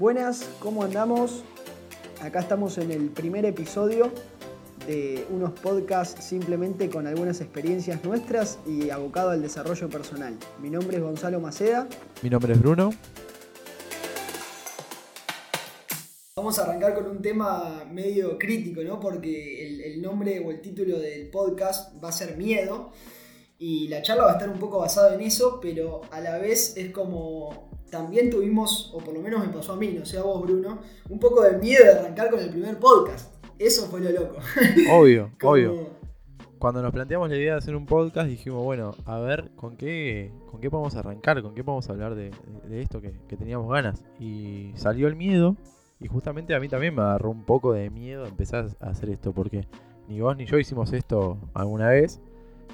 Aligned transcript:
Buenas, 0.00 0.48
¿cómo 0.60 0.82
andamos? 0.82 1.44
Acá 2.22 2.40
estamos 2.40 2.78
en 2.78 2.90
el 2.90 3.10
primer 3.10 3.44
episodio 3.44 4.10
de 4.86 5.26
unos 5.28 5.50
podcasts 5.60 6.24
simplemente 6.24 6.88
con 6.88 7.06
algunas 7.06 7.42
experiencias 7.42 8.02
nuestras 8.02 8.58
y 8.66 8.88
abocado 8.88 9.28
al 9.28 9.42
desarrollo 9.42 9.90
personal. 9.90 10.38
Mi 10.62 10.70
nombre 10.70 10.96
es 10.96 11.02
Gonzalo 11.02 11.38
Maceda. 11.38 11.86
Mi 12.22 12.30
nombre 12.30 12.54
es 12.54 12.62
Bruno. 12.62 12.94
Vamos 16.34 16.58
a 16.58 16.62
arrancar 16.62 16.94
con 16.94 17.06
un 17.06 17.20
tema 17.20 17.84
medio 17.92 18.38
crítico, 18.38 18.82
¿no? 18.82 18.98
Porque 19.00 19.66
el, 19.66 19.82
el 19.82 20.00
nombre 20.00 20.42
o 20.42 20.50
el 20.50 20.62
título 20.62 20.98
del 20.98 21.28
podcast 21.28 22.02
va 22.02 22.08
a 22.08 22.12
ser 22.12 22.38
Miedo 22.38 22.90
y 23.58 23.88
la 23.88 24.00
charla 24.00 24.24
va 24.24 24.30
a 24.30 24.34
estar 24.36 24.48
un 24.48 24.58
poco 24.58 24.78
basada 24.78 25.14
en 25.14 25.20
eso, 25.20 25.60
pero 25.60 26.00
a 26.10 26.22
la 26.22 26.38
vez 26.38 26.74
es 26.78 26.90
como 26.90 27.68
también 27.90 28.30
tuvimos, 28.30 28.90
o 28.94 28.98
por 28.98 29.12
lo 29.12 29.20
menos 29.20 29.44
me 29.44 29.52
pasó 29.52 29.72
a 29.72 29.76
mí, 29.76 29.88
no 29.98 30.04
sé 30.04 30.18
a 30.18 30.22
vos 30.22 30.42
Bruno, 30.42 30.78
un 31.08 31.18
poco 31.18 31.42
de 31.42 31.58
miedo 31.58 31.84
de 31.84 31.92
arrancar 31.92 32.30
con 32.30 32.40
el 32.40 32.50
primer 32.50 32.78
podcast. 32.78 33.34
Eso 33.58 33.86
fue 33.88 34.00
lo 34.00 34.10
loco. 34.10 34.36
Obvio, 34.92 35.30
obvio. 35.42 36.00
Cuando 36.58 36.82
nos 36.82 36.92
planteamos 36.92 37.30
la 37.30 37.36
idea 37.36 37.52
de 37.52 37.58
hacer 37.58 37.74
un 37.74 37.86
podcast 37.86 38.28
dijimos, 38.28 38.62
bueno, 38.62 38.94
a 39.06 39.18
ver 39.18 39.50
con 39.56 39.76
qué, 39.76 40.30
con 40.50 40.60
qué 40.60 40.70
podemos 40.70 40.94
arrancar, 40.94 41.42
con 41.42 41.54
qué 41.54 41.64
podemos 41.64 41.88
hablar 41.88 42.14
de, 42.14 42.30
esto 42.70 43.00
que, 43.00 43.12
teníamos 43.36 43.70
ganas. 43.70 44.04
Y 44.18 44.72
salió 44.76 45.08
el 45.08 45.16
miedo, 45.16 45.56
y 45.98 46.08
justamente 46.08 46.54
a 46.54 46.60
mí 46.60 46.68
también 46.68 46.94
me 46.94 47.00
agarró 47.00 47.30
un 47.30 47.44
poco 47.44 47.72
de 47.72 47.88
miedo 47.88 48.26
empezar 48.26 48.66
a 48.80 48.90
hacer 48.90 49.08
esto, 49.08 49.32
porque 49.32 49.66
ni 50.06 50.20
vos 50.20 50.36
ni 50.36 50.44
yo 50.44 50.58
hicimos 50.58 50.92
esto 50.92 51.38
alguna 51.54 51.88
vez. 51.88 52.20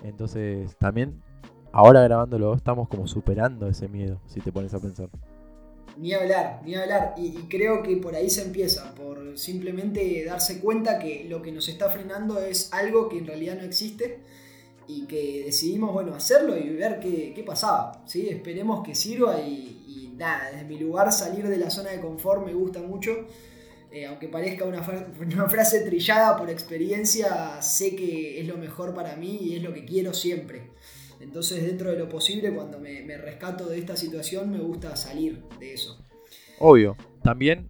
Entonces 0.03 0.77
también 0.79 1.23
ahora 1.77 2.03
grabándolo 2.03 2.55
estamos 2.55 2.89
como 2.89 3.07
superando 3.07 3.69
ese 3.69 3.87
miedo, 3.87 4.19
si 4.27 4.41
te 4.41 4.51
pones 4.51 4.73
a 4.73 4.81
pensar. 4.81 5.11
Ni 5.99 6.15
hablar, 6.15 6.63
ni 6.65 6.75
hablar. 6.75 7.15
Y, 7.19 7.33
creo 7.49 7.83
que 7.83 7.99
por 7.99 8.15
ahí 8.15 8.31
se 8.31 8.43
empieza, 8.43 8.95
por 8.95 9.37
simplemente 9.39 10.25
darse 10.25 10.61
cuenta 10.61 10.99
que 10.99 11.25
lo 11.29 11.43
que 11.43 11.53
nos 11.53 11.69
está 11.69 11.91
frenando 11.91 12.41
es 12.41 12.73
algo 12.73 13.11
que 13.11 13.19
en 13.19 13.27
realidad 13.27 13.57
no 13.57 13.65
existe 13.65 14.21
y 14.89 15.07
que 15.07 15.43
decidimos, 15.45 15.93
bueno, 15.93 16.15
hacerlo 16.15 16.57
y 16.57 16.71
ver 16.71 16.99
qué, 16.99 17.45
pasaba. 17.47 18.03
¿sí? 18.07 18.29
Esperemos 18.29 18.83
que 18.83 18.95
sirva 18.95 19.41
y, 19.41 20.15
nada, 20.17 20.51
desde 20.51 20.65
mi 20.65 20.79
lugar 20.79 21.13
salir 21.13 21.47
de 21.47 21.59
la 21.59 21.69
zona 21.69 21.91
de 21.91 22.01
confort 22.01 22.45
me 22.47 22.55
gusta 22.55 22.81
mucho. 22.81 23.13
Eh, 23.91 24.07
aunque 24.07 24.29
parezca 24.29 24.65
una, 24.65 24.83
una, 25.21 25.49
frase 25.49 25.81
trillada 25.81 26.39
por 26.39 26.49
experiencia, 26.49 27.61
sé 27.61 27.95
que 27.95 28.41
es 28.41 28.47
lo 28.47 28.57
mejor 28.57 28.95
para 28.95 29.17
mí 29.17 29.39
y 29.41 29.57
es 29.57 29.63
lo 29.63 29.75
que 29.75 29.85
quiero 29.85 30.15
siempre. 30.15 30.76
Entonces, 31.21 31.65
dentro 31.65 31.91
de 31.91 31.99
lo 31.99 32.09
posible, 32.09 32.55
cuando 32.55 32.79
me, 32.79 33.17
rescato 33.19 33.67
de 33.67 33.79
esta 33.79 33.97
situación, 33.97 34.51
me 34.51 34.59
gusta 34.59 34.97
salir 34.97 35.43
de 35.59 35.75
eso. 35.75 35.99
Obvio. 36.59 36.97
También 37.23 37.69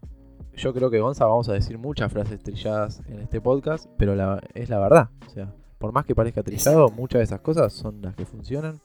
yo 0.54 0.72
creo 0.72 0.90
que 0.90 1.00
Gonza 1.00 1.26
vamos 1.26 1.48
a 1.48 1.52
decir 1.52 1.78
muchas 1.78 2.12
frases 2.12 2.42
trilladas 2.42 3.02
en 3.08 3.20
este 3.20 3.40
podcast, 3.40 3.86
pero 3.98 4.14
es 4.54 4.68
la 4.68 4.78
verdad. 4.78 5.10
O 5.26 5.30
sea, 5.30 5.52
por 5.78 5.92
más 5.92 6.06
que 6.06 6.14
parezca 6.14 6.42
trillado, 6.42 6.88
muchas 6.88 7.20
de 7.20 7.24
esas 7.24 7.40
cosas 7.40 7.72
son 7.72 8.00
las 8.02 8.14
que 8.14 8.24
funcionan 8.24 8.80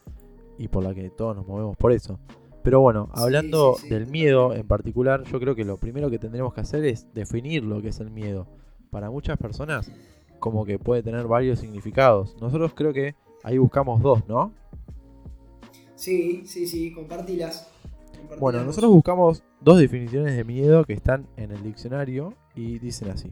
y 0.57 0.67
por 0.67 0.83
las 0.83 0.93
que 0.93 1.09
todos 1.09 1.35
nos 1.35 1.47
movemos 1.47 1.77
por 1.77 1.91
eso. 1.91 2.19
Pero 2.63 2.79
bueno, 2.79 3.09
hablando 3.13 3.75
del 3.89 4.05
miedo 4.05 4.53
en 4.53 4.67
particular, 4.67 5.23
yo 5.23 5.39
creo 5.39 5.55
que 5.55 5.65
lo 5.65 5.77
primero 5.77 6.09
que 6.11 6.19
tendremos 6.19 6.53
que 6.53 6.61
hacer 6.61 6.85
es 6.85 7.11
definir 7.13 7.63
lo 7.63 7.81
que 7.81 7.87
es 7.87 7.99
el 7.99 8.11
miedo. 8.11 8.47
Para 8.91 9.09
muchas 9.09 9.37
personas, 9.37 9.91
como 10.39 10.65
que 10.65 10.77
puede 10.77 11.01
tener 11.01 11.25
varios 11.25 11.59
significados. 11.59 12.35
Nosotros 12.39 12.73
creo 12.75 12.93
que 12.93 13.15
Ahí 13.43 13.57
buscamos 13.57 14.01
dos, 14.01 14.27
¿no? 14.27 14.51
Sí, 15.95 16.43
sí, 16.45 16.67
sí, 16.67 16.91
compartilas. 16.93 17.71
Bueno, 18.39 18.63
nosotros 18.63 18.91
buscamos 18.91 19.43
dos 19.59 19.79
definiciones 19.79 20.35
de 20.35 20.43
miedo 20.43 20.85
que 20.85 20.93
están 20.93 21.27
en 21.37 21.51
el 21.51 21.63
diccionario 21.63 22.33
y 22.55 22.79
dicen 22.79 23.09
así. 23.09 23.31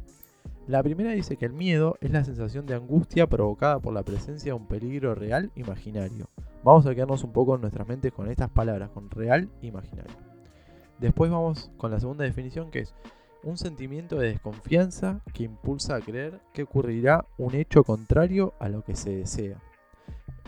La 0.68 0.84
primera 0.84 1.12
dice 1.12 1.36
que 1.36 1.46
el 1.46 1.54
miedo 1.54 1.98
es 2.00 2.12
la 2.12 2.24
sensación 2.24 2.68
de 2.68 2.76
angustia 2.76 3.28
provocada 3.28 3.80
por 3.80 3.94
la 3.94 4.04
presencia 4.04 4.54
de 4.54 4.60
un 4.60 4.68
peligro 4.68 5.16
real 5.16 5.52
imaginario. 5.56 6.28
Vamos 6.64 6.86
a 6.86 6.94
quedarnos 6.94 7.24
un 7.24 7.32
poco 7.32 7.56
en 7.56 7.62
nuestras 7.62 7.88
mentes 7.88 8.12
con 8.12 8.30
estas 8.30 8.50
palabras, 8.50 8.92
con 8.92 9.10
real 9.10 9.50
imaginario. 9.62 10.16
Después 11.00 11.32
vamos 11.32 11.72
con 11.78 11.92
la 11.92 12.00
segunda 12.00 12.26
definición 12.26 12.70
que 12.70 12.80
es 12.80 12.94
un 13.44 13.58
sentimiento 13.58 14.18
de 14.18 14.28
desconfianza 14.28 15.22
que 15.34 15.44
impulsa 15.44 15.96
a 15.96 16.02
creer 16.02 16.40
que 16.54 16.64
ocurrirá 16.64 17.26
un 17.38 17.56
hecho 17.56 17.84
contrario 17.84 18.54
a 18.60 18.70
lo 18.70 18.84
que 18.84 18.96
se 18.96 19.16
desea. 19.16 19.58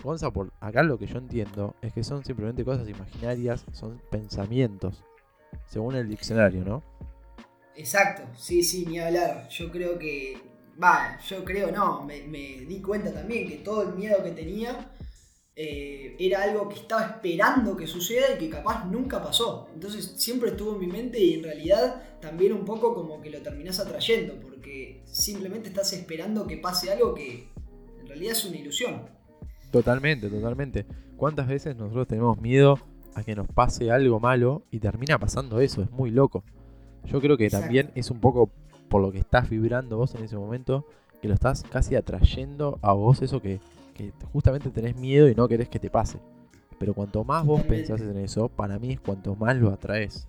Gonza, 0.03 0.31
por 0.31 0.51
acá 0.59 0.83
lo 0.83 0.97
que 0.97 1.07
yo 1.07 1.17
entiendo 1.17 1.75
es 1.81 1.93
que 1.93 2.03
son 2.03 2.23
simplemente 2.23 2.65
cosas 2.65 2.87
imaginarias, 2.89 3.65
son 3.71 4.01
pensamientos, 4.09 5.03
según 5.67 5.95
el 5.95 6.09
diccionario, 6.09 6.63
¿no? 6.63 6.83
Exacto, 7.75 8.23
sí, 8.37 8.63
sí, 8.63 8.85
ni 8.85 8.99
hablar. 8.99 9.47
Yo 9.49 9.71
creo 9.71 9.97
que, 9.97 10.37
va, 10.81 11.17
yo 11.19 11.43
creo 11.43 11.71
no, 11.71 12.03
me, 12.05 12.21
di 12.21 12.81
cuenta 12.81 13.13
también 13.13 13.47
que 13.47 13.57
todo 13.57 13.83
el 13.83 13.95
miedo 13.95 14.23
que 14.23 14.31
tenía 14.31 14.91
eh, 15.55 16.15
era 16.19 16.43
algo 16.43 16.67
que 16.67 16.75
estaba 16.75 17.03
esperando 17.03 17.75
que 17.75 17.87
suceda 17.87 18.35
y 18.35 18.37
que 18.37 18.49
capaz 18.49 18.85
nunca 18.85 19.21
pasó. 19.21 19.69
Entonces 19.73 20.13
siempre 20.17 20.51
estuvo 20.51 20.73
en 20.73 20.79
mi 20.79 20.87
mente 20.87 21.19
y 21.19 21.35
en 21.35 21.43
realidad 21.43 22.19
también 22.19 22.53
un 22.53 22.65
poco 22.65 22.93
como 22.93 23.21
que 23.21 23.29
lo 23.29 23.41
terminás 23.41 23.79
atrayendo, 23.79 24.39
porque 24.39 25.03
simplemente 25.05 25.69
estás 25.69 25.93
esperando 25.93 26.45
que 26.45 26.57
pase 26.57 26.91
algo 26.91 27.13
que 27.13 27.49
en 27.99 28.07
realidad 28.07 28.33
es 28.33 28.45
una 28.45 28.57
ilusión. 28.57 29.20
Totalmente, 29.71 30.29
totalmente. 30.29 30.85
¿Cuántas 31.17 31.47
veces 31.47 31.75
nosotros 31.75 32.07
tenemos 32.07 32.39
miedo 32.39 32.77
a 33.15 33.23
que 33.23 33.35
nos 33.35 33.47
pase 33.47 33.91
algo 33.91 34.19
malo 34.19 34.63
y 34.69 34.79
termina 34.79 35.17
pasando 35.17 35.59
eso? 35.59 35.81
Es 35.81 35.91
muy 35.91 36.11
loco. 36.11 36.43
Yo 37.05 37.19
creo 37.21 37.37
que 37.37 37.49
también 37.49 37.91
es 37.95 38.11
un 38.11 38.19
poco 38.19 38.49
por 38.89 39.01
lo 39.01 39.11
que 39.11 39.19
estás 39.19 39.49
vibrando 39.49 39.97
vos 39.97 40.13
en 40.15 40.23
ese 40.25 40.35
momento, 40.37 40.85
que 41.21 41.27
lo 41.27 41.33
estás 41.33 41.63
casi 41.63 41.95
atrayendo 41.95 42.77
a 42.81 42.91
vos 42.91 43.21
eso 43.21 43.41
que, 43.41 43.59
justamente 44.33 44.69
tenés 44.71 44.95
miedo 44.97 45.29
y 45.29 45.35
no 45.35 45.47
querés 45.47 45.69
que 45.69 45.79
te 45.79 45.89
pase. 45.89 46.19
Pero 46.79 46.93
cuanto 46.93 47.23
más 47.23 47.45
vos 47.45 47.61
pensás 47.61 48.01
en 48.01 48.17
eso, 48.17 48.49
para 48.49 48.79
mí 48.79 48.93
es 48.93 48.99
cuanto 48.99 49.35
más 49.35 49.55
lo 49.55 49.69
atraes. 49.69 50.27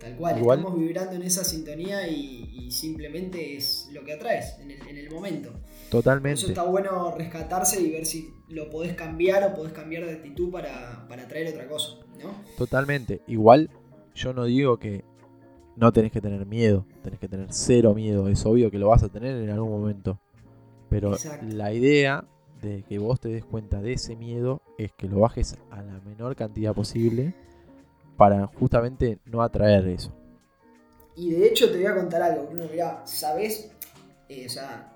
Tal 0.00 0.16
cual, 0.16 0.38
estamos 0.38 0.78
vibrando 0.78 1.16
en 1.16 1.22
esa 1.22 1.42
sintonía 1.44 2.06
y, 2.08 2.70
simplemente 2.70 3.56
es 3.56 3.88
lo 3.92 4.04
que 4.04 4.12
atraes 4.12 4.58
en 4.60 4.70
el, 4.70 5.10
momento. 5.10 5.50
Totalmente. 5.88 6.40
eso 6.40 6.48
está 6.48 6.64
bueno 6.64 7.14
rescatarse 7.16 7.80
y 7.80 7.90
ver 7.90 8.04
si 8.04 8.34
lo 8.48 8.68
podés 8.70 8.94
cambiar 8.94 9.44
o 9.44 9.54
podés 9.54 9.72
cambiar 9.72 10.04
de 10.04 10.12
actitud 10.12 10.50
para, 10.50 11.06
para 11.08 11.28
traer 11.28 11.48
otra 11.48 11.68
cosa, 11.68 11.98
¿no? 12.22 12.34
Totalmente. 12.58 13.22
Igual 13.28 13.70
yo 14.14 14.32
no 14.32 14.44
digo 14.44 14.78
que 14.78 15.04
no 15.76 15.92
tenés 15.92 16.10
que 16.10 16.20
tener 16.20 16.44
miedo, 16.46 16.86
tenés 17.02 17.20
que 17.20 17.28
tener 17.28 17.48
cero 17.50 17.94
miedo, 17.94 18.28
es 18.28 18.44
obvio 18.44 18.70
que 18.70 18.78
lo 18.78 18.88
vas 18.88 19.02
a 19.02 19.08
tener 19.08 19.36
en 19.36 19.50
algún 19.50 19.70
momento. 19.70 20.18
Pero 20.88 21.16
la 21.42 21.72
idea 21.72 22.24
de 22.62 22.82
que 22.82 22.98
vos 22.98 23.20
te 23.20 23.28
des 23.28 23.44
cuenta 23.44 23.80
de 23.80 23.92
ese 23.92 24.16
miedo 24.16 24.62
es 24.78 24.92
que 24.92 25.08
lo 25.08 25.20
bajes 25.20 25.56
a 25.70 25.82
la 25.82 26.00
menor 26.00 26.34
cantidad 26.36 26.74
posible 26.74 27.34
para 28.16 28.46
justamente 28.46 29.18
no 29.26 29.42
atraer 29.42 29.86
eso. 29.88 30.12
Y 31.14 31.30
de 31.30 31.46
hecho 31.46 31.70
te 31.70 31.78
voy 31.78 31.86
a 31.86 31.94
contar 31.94 32.22
algo, 32.22 32.46
Bruno, 32.46 32.64
mirá, 32.70 33.02
sabes, 33.06 33.70
eh, 34.28 34.46
o 34.46 34.50
sea, 34.50 34.92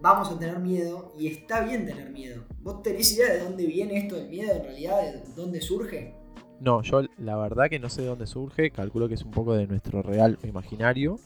vamos 0.00 0.30
a 0.30 0.38
tener 0.38 0.58
miedo 0.58 1.12
y 1.18 1.26
está 1.28 1.60
bien 1.60 1.84
tener 1.84 2.10
miedo. 2.10 2.44
¿Vos 2.62 2.82
tenés 2.82 3.12
idea 3.12 3.32
de 3.32 3.40
dónde 3.40 3.66
viene 3.66 3.98
esto 3.98 4.16
del 4.16 4.28
miedo 4.28 4.52
en 4.54 4.64
realidad? 4.64 5.02
¿De 5.02 5.34
dónde 5.34 5.60
surge? 5.60 6.14
No, 6.60 6.82
yo 6.82 7.02
la 7.18 7.36
verdad 7.36 7.68
que 7.68 7.78
no 7.78 7.88
sé 7.88 8.02
de 8.02 8.08
dónde 8.08 8.26
surge, 8.26 8.70
calculo 8.70 9.08
que 9.08 9.14
es 9.14 9.22
un 9.22 9.30
poco 9.30 9.54
de 9.54 9.66
nuestro 9.66 10.02
real 10.02 10.38
imaginario, 10.42 11.20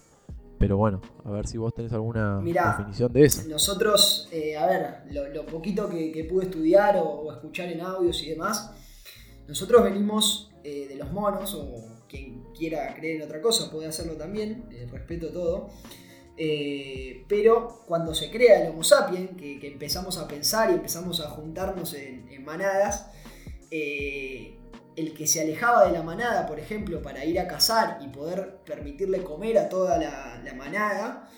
pero 0.58 0.76
bueno, 0.76 1.00
a 1.24 1.30
ver 1.30 1.46
si 1.46 1.56
vos 1.56 1.72
tenés 1.72 1.92
alguna 1.92 2.40
definición 2.40 3.12
de 3.12 3.24
eso. 3.24 3.48
Nosotros, 3.48 4.28
eh, 4.32 4.56
a 4.56 4.66
ver, 4.66 5.04
lo, 5.10 5.46
poquito 5.46 5.88
que, 5.88 6.26
pude 6.28 6.44
estudiar 6.44 6.96
o 6.98 7.32
escuchar 7.32 7.68
en 7.68 7.80
audios 7.80 8.22
y 8.22 8.30
demás, 8.30 8.72
nosotros 9.46 9.82
venimos 9.82 10.50
eh, 10.64 10.86
de 10.88 10.96
los 10.96 11.10
monos, 11.12 11.54
o 11.54 12.04
quien 12.08 12.44
quiera 12.56 12.94
creer 12.94 13.16
en 13.16 13.22
otra 13.22 13.40
cosa 13.40 13.70
puede 13.70 13.88
hacerlo 13.88 14.14
también, 14.14 14.66
eh, 14.70 14.86
respeto 14.90 15.32
todo. 15.32 15.70
Eh, 16.36 17.24
pero 17.28 17.82
cuando 17.86 18.14
se 18.14 18.30
crea 18.30 18.62
el 18.62 18.70
Homo 18.70 18.82
sapiens, 18.82 19.36
que, 19.36 19.66
empezamos 19.66 20.18
a 20.18 20.26
pensar 20.26 20.70
y 20.70 20.74
empezamos 20.74 21.20
a 21.20 21.30
juntarnos 21.30 21.94
en, 21.94 22.22
manadas, 22.44 23.10
el 23.70 25.14
que 25.14 25.26
se 25.26 25.40
alejaba 25.40 25.86
de 25.86 25.92
la 25.92 26.02
manada, 26.02 26.46
por 26.46 26.58
ejemplo, 26.58 27.00
para 27.00 27.24
ir 27.24 27.38
a 27.38 27.46
cazar 27.46 27.98
y 28.02 28.08
poder 28.08 28.58
permitirle 28.64 29.22
comer 29.22 29.58
a 29.58 29.68
toda 29.68 29.96
la, 29.96 30.42
la 30.44 30.54
manada, 30.54 31.30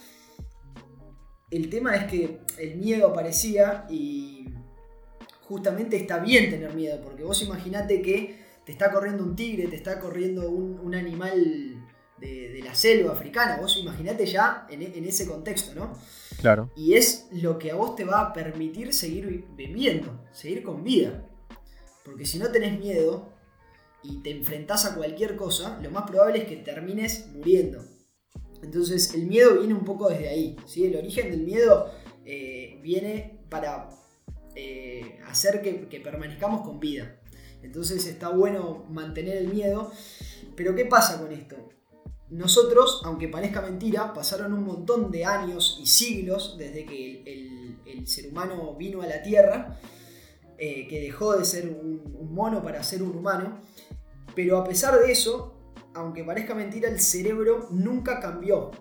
el 1.51 1.71
tema 1.71 1.95
es 1.95 2.11
que 2.11 2.41
el 2.59 2.77
miedo 2.79 3.09
aparecía 3.09 3.87
y 3.89 4.34
justamente 5.49 5.97
está 5.97 6.19
bien 6.19 6.51
tener 6.51 6.75
miedo, 6.75 7.01
porque 7.03 7.23
vos 7.23 7.43
imaginate 7.43 8.01
que 8.03 8.45
te 8.65 8.73
está 8.73 8.91
corriendo 8.91 9.23
un 9.23 9.37
tigre, 9.37 9.69
te 9.69 9.77
está 9.77 10.01
corriendo 10.01 10.49
un, 10.49 10.95
animal 10.95 11.85
de, 12.19 12.61
la 12.65 12.75
selva 12.75 13.13
africana, 13.13 13.59
vos 13.61 13.77
imaginate 13.77 14.25
ya 14.25 14.67
en, 14.71 14.83
ese 15.05 15.27
contexto, 15.27 15.75
¿no? 15.75 15.93
Claro. 16.41 16.71
Y 16.77 16.95
es 16.95 17.29
lo 17.33 17.59
que 17.59 17.71
a 17.71 17.75
vos 17.75 17.95
te 17.95 18.05
va 18.05 18.21
a 18.21 18.33
permitir 18.33 18.95
seguir 18.95 19.47
viviendo, 19.55 20.25
seguir 20.33 20.63
con 20.63 20.83
vida. 20.83 21.29
Porque 22.05 22.25
si 22.25 22.39
no 22.39 22.51
tenés 22.51 22.79
miedo 22.79 23.31
y 24.03 24.23
te 24.23 24.31
enfrentás 24.31 24.87
a 24.87 24.95
cualquier 24.95 25.37
cosa, 25.37 25.79
lo 25.83 25.91
más 25.91 26.09
probable 26.09 26.41
es 26.41 26.49
que 26.49 26.57
termines 26.57 27.27
muriendo. 27.33 27.83
Entonces 28.63 29.13
el 29.15 29.27
miedo 29.27 29.59
viene 29.59 29.75
un 29.75 29.85
poco 29.85 30.09
desde 30.09 30.29
ahí. 30.29 30.57
¿sí? 30.67 30.87
El 30.87 30.97
origen 30.97 31.31
del 31.31 31.41
miedo 31.41 31.91
eh, 32.25 32.79
viene 32.83 33.41
para 33.51 33.91
eh, 34.55 35.21
hacer 35.27 35.63
que, 35.63 36.01
permanezcamos 36.01 36.63
con 36.63 36.81
vida. 36.81 37.21
Entonces 37.63 38.07
está 38.07 38.29
bueno 38.29 38.85
mantener 38.89 39.37
el 39.37 39.49
miedo. 39.49 39.91
Pero 40.57 40.75
¿qué 40.75 40.85
pasa 40.85 41.21
con 41.21 41.33
esto? 41.33 41.57
Nosotros, 42.31 43.03
aunque 43.05 43.29
parezca 43.29 43.61
mentira, 43.61 44.13
pasaron 44.13 44.53
un 44.53 44.65
montón 44.65 45.11
de 45.11 45.25
años 45.25 45.79
y 45.83 45.87
siglos 45.87 46.57
desde 46.59 46.85
que 46.85 47.23
el, 47.87 48.07
ser 48.07 48.29
humano 48.29 48.75
vino 48.75 49.01
a 49.01 49.07
la 49.07 49.23
Tierra, 49.23 49.79
eh, 50.59 50.87
que 50.89 51.01
dejó 51.01 51.37
de 51.37 51.45
ser 51.45 51.69
un 51.69 52.35
mono 52.35 52.63
para 52.63 52.83
ser 52.83 53.03
un 53.03 53.17
humano. 53.17 53.61
Pero 54.35 54.59
a 54.59 54.65
pesar 54.65 55.01
de 55.01 55.11
eso, 55.11 55.55
aunque 55.95 56.25
parezca 56.25 56.55
mentira, 56.55 56.89
el 56.89 57.01
cerebro 57.01 57.69
nunca 57.71 58.21
cambió. 58.21 58.73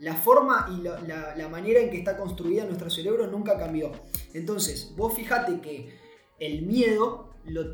La 0.00 0.14
forma 0.14 0.66
y 0.74 0.82
la, 0.82 1.48
manera 1.50 1.78
en 1.78 1.90
que 1.90 1.98
está 1.98 2.16
construida 2.16 2.64
nuestro 2.64 2.88
cerebro 2.88 3.26
nunca 3.26 3.58
cambió. 3.58 3.92
Entonces, 4.32 4.94
vos 4.96 5.12
fijate 5.12 5.60
que 5.60 5.94
el 6.38 6.62
miedo 6.62 7.34
lo, 7.44 7.64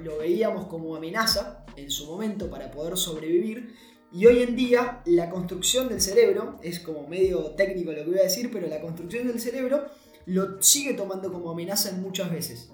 lo, 0.00 0.18
veíamos 0.18 0.66
como 0.66 0.94
amenaza 0.94 1.66
en 1.74 1.90
su 1.90 2.06
momento 2.06 2.48
para 2.48 2.70
poder 2.70 2.96
sobrevivir. 2.96 3.74
Y 4.12 4.26
hoy 4.26 4.42
en 4.44 4.54
día 4.54 5.02
la 5.06 5.28
construcción 5.28 5.88
del 5.88 6.00
cerebro, 6.00 6.56
es 6.62 6.78
como 6.78 7.08
medio 7.08 7.50
técnico 7.56 7.90
lo 7.90 8.04
que 8.04 8.10
voy 8.10 8.18
a 8.20 8.24
decir, 8.24 8.50
pero 8.52 8.68
la 8.68 8.80
construcción 8.80 9.26
del 9.26 9.40
cerebro 9.40 9.86
lo 10.26 10.62
sigue 10.62 10.94
tomando 10.94 11.32
como 11.32 11.50
amenaza 11.50 11.90
en 11.90 12.00
muchas 12.00 12.30
veces. 12.30 12.70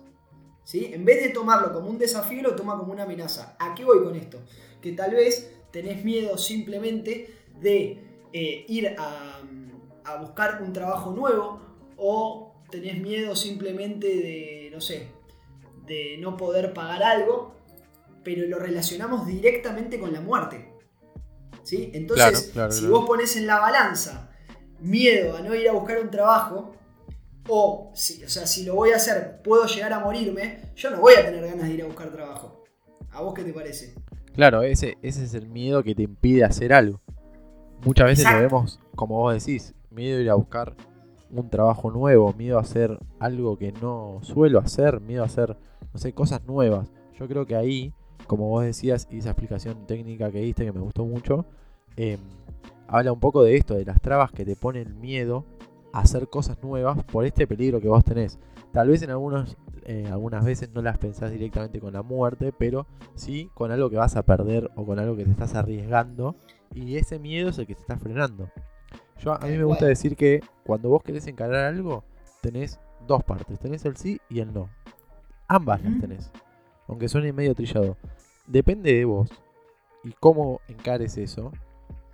¿Sí? 0.64 0.90
En 0.92 1.06
vez 1.06 1.22
de 1.22 1.30
tomarlo 1.30 1.72
como 1.72 1.88
un 1.88 1.96
desafío, 1.96 2.42
lo 2.42 2.54
toma 2.54 2.76
como 2.76 2.92
una 2.92 3.04
amenaza. 3.04 3.56
¿A 3.58 3.74
qué 3.74 3.86
voy 3.86 4.04
con 4.04 4.14
esto? 4.16 4.38
Que 4.82 4.92
tal 4.92 5.12
vez 5.12 5.50
tenés 5.70 6.04
miedo 6.04 6.36
simplemente 6.36 7.34
de 7.58 8.07
eh, 8.32 8.64
ir 8.68 8.94
a, 8.98 9.40
buscar 10.20 10.62
un 10.62 10.72
trabajo 10.72 11.12
nuevo 11.12 11.60
o 11.98 12.54
tenés 12.70 12.98
miedo 12.98 13.36
simplemente 13.36 14.06
de, 14.06 14.70
no 14.72 14.80
sé, 14.80 15.08
de 15.86 16.16
no 16.18 16.36
poder 16.36 16.72
pagar 16.72 17.02
algo, 17.02 17.54
pero 18.24 18.46
lo 18.46 18.58
relacionamos 18.58 19.26
directamente 19.26 20.00
con 20.00 20.12
la 20.12 20.22
muerte. 20.22 20.72
¿Sí? 21.62 21.90
Entonces, 21.92 22.52
si 22.70 22.86
vos 22.86 23.04
pones 23.06 23.36
en 23.36 23.46
la 23.46 23.58
balanza 23.58 24.30
miedo 24.80 25.36
a 25.36 25.42
no 25.42 25.54
ir 25.54 25.68
a 25.68 25.72
buscar 25.72 26.00
un 26.00 26.10
trabajo, 26.10 26.72
o, 27.48 27.90
si, 27.94 28.24
o 28.24 28.28
sea, 28.28 28.46
si 28.46 28.64
lo 28.64 28.74
voy 28.74 28.90
a 28.90 28.96
hacer, 28.96 29.40
puedo 29.42 29.66
llegar 29.66 29.92
a 29.92 30.00
morirme, 30.00 30.60
yo 30.76 30.90
no 30.90 31.00
voy 31.00 31.14
a 31.14 31.24
tener 31.24 31.44
ganas 31.44 31.68
de 31.68 31.74
ir 31.74 31.82
a 31.82 31.86
buscar 31.86 32.10
trabajo. 32.10 32.64
¿A 33.10 33.22
vos 33.22 33.34
qué 33.34 33.42
te 33.42 33.52
parece? 33.52 33.94
Claro, 34.34 34.62
ese, 34.62 34.96
ese 35.02 35.24
es 35.24 35.34
el 35.34 35.48
miedo 35.48 35.82
que 35.82 35.94
te 35.94 36.02
impide 36.02 36.44
hacer 36.44 36.72
algo. 36.72 37.00
Muchas 37.84 38.06
veces 38.06 38.30
lo 38.30 38.40
vemos, 38.40 38.80
como 38.94 39.18
vos 39.18 39.34
decís, 39.34 39.74
miedo 39.90 40.18
a 40.18 40.22
ir 40.22 40.30
a 40.30 40.34
buscar 40.34 40.74
un 41.30 41.48
trabajo 41.48 41.90
nuevo, 41.90 42.32
miedo 42.32 42.58
a 42.58 42.62
hacer 42.62 42.98
algo 43.18 43.56
que 43.58 43.72
no 43.72 44.18
suelo 44.22 44.58
hacer, 44.58 45.00
miedo 45.00 45.22
a 45.22 45.26
hacer, 45.26 45.56
no 45.92 45.98
sé, 45.98 46.12
cosas 46.12 46.44
nuevas. 46.46 46.90
Yo 47.18 47.28
creo 47.28 47.46
que 47.46 47.56
ahí, 47.56 47.92
como 48.26 48.48
vos 48.48 48.64
decías, 48.64 49.06
y 49.10 49.18
esa 49.18 49.30
explicación 49.30 49.86
técnica 49.86 50.30
que 50.30 50.40
diste 50.40 50.64
que 50.64 50.72
me 50.72 50.80
gustó 50.80 51.04
mucho, 51.04 51.46
em, 51.96 52.18
habla 52.86 53.12
un 53.12 53.20
poco 53.20 53.42
de 53.42 53.56
esto, 53.56 53.74
de 53.74 53.84
las 53.84 54.00
trabas 54.00 54.32
que 54.32 54.44
te 54.44 54.56
pone 54.56 54.80
el 54.80 54.94
miedo 54.94 55.44
hacer 56.00 56.28
cosas 56.28 56.62
nuevas 56.62 57.02
por 57.04 57.24
este 57.24 57.46
peligro 57.46 57.80
que 57.80 57.88
vos 57.88 58.04
tenés. 58.04 58.38
Tal 58.72 58.88
vez 58.88 59.02
en 59.02 59.10
algunos, 59.10 59.56
eh, 59.84 60.08
algunas 60.10 60.44
veces 60.44 60.70
no 60.74 60.82
las 60.82 60.98
pensás 60.98 61.30
directamente 61.30 61.80
con 61.80 61.92
la 61.92 62.02
muerte, 62.02 62.52
pero 62.56 62.86
sí 63.14 63.50
con 63.54 63.70
algo 63.70 63.90
que 63.90 63.96
vas 63.96 64.16
a 64.16 64.22
perder 64.22 64.70
o 64.76 64.84
con 64.84 64.98
algo 64.98 65.16
que 65.16 65.24
te 65.24 65.30
estás 65.30 65.54
arriesgando 65.54 66.36
y 66.74 66.96
ese 66.96 67.18
miedo 67.18 67.50
es 67.50 67.58
el 67.58 67.66
que 67.66 67.74
te 67.74 67.80
está 67.80 67.96
frenando. 67.96 68.50
Yo, 69.20 69.32
a 69.32 69.46
mí 69.46 69.56
me 69.56 69.64
gusta 69.64 69.86
decir 69.86 70.16
que 70.16 70.40
cuando 70.64 70.90
vos 70.90 71.02
querés 71.02 71.26
encarar 71.26 71.64
algo, 71.64 72.04
tenés 72.40 72.78
dos 73.06 73.24
partes. 73.24 73.58
Tenés 73.58 73.84
el 73.84 73.96
sí 73.96 74.20
y 74.28 74.40
el 74.40 74.52
no. 74.52 74.68
Ambas 75.48 75.82
las 75.82 75.98
tenés. 76.00 76.30
Aunque 76.86 77.08
suene 77.08 77.32
medio 77.32 77.54
trillado. 77.54 77.96
Depende 78.46 78.94
de 78.94 79.04
vos 79.04 79.30
y 80.04 80.12
cómo 80.12 80.60
encares 80.68 81.16
eso. 81.18 81.52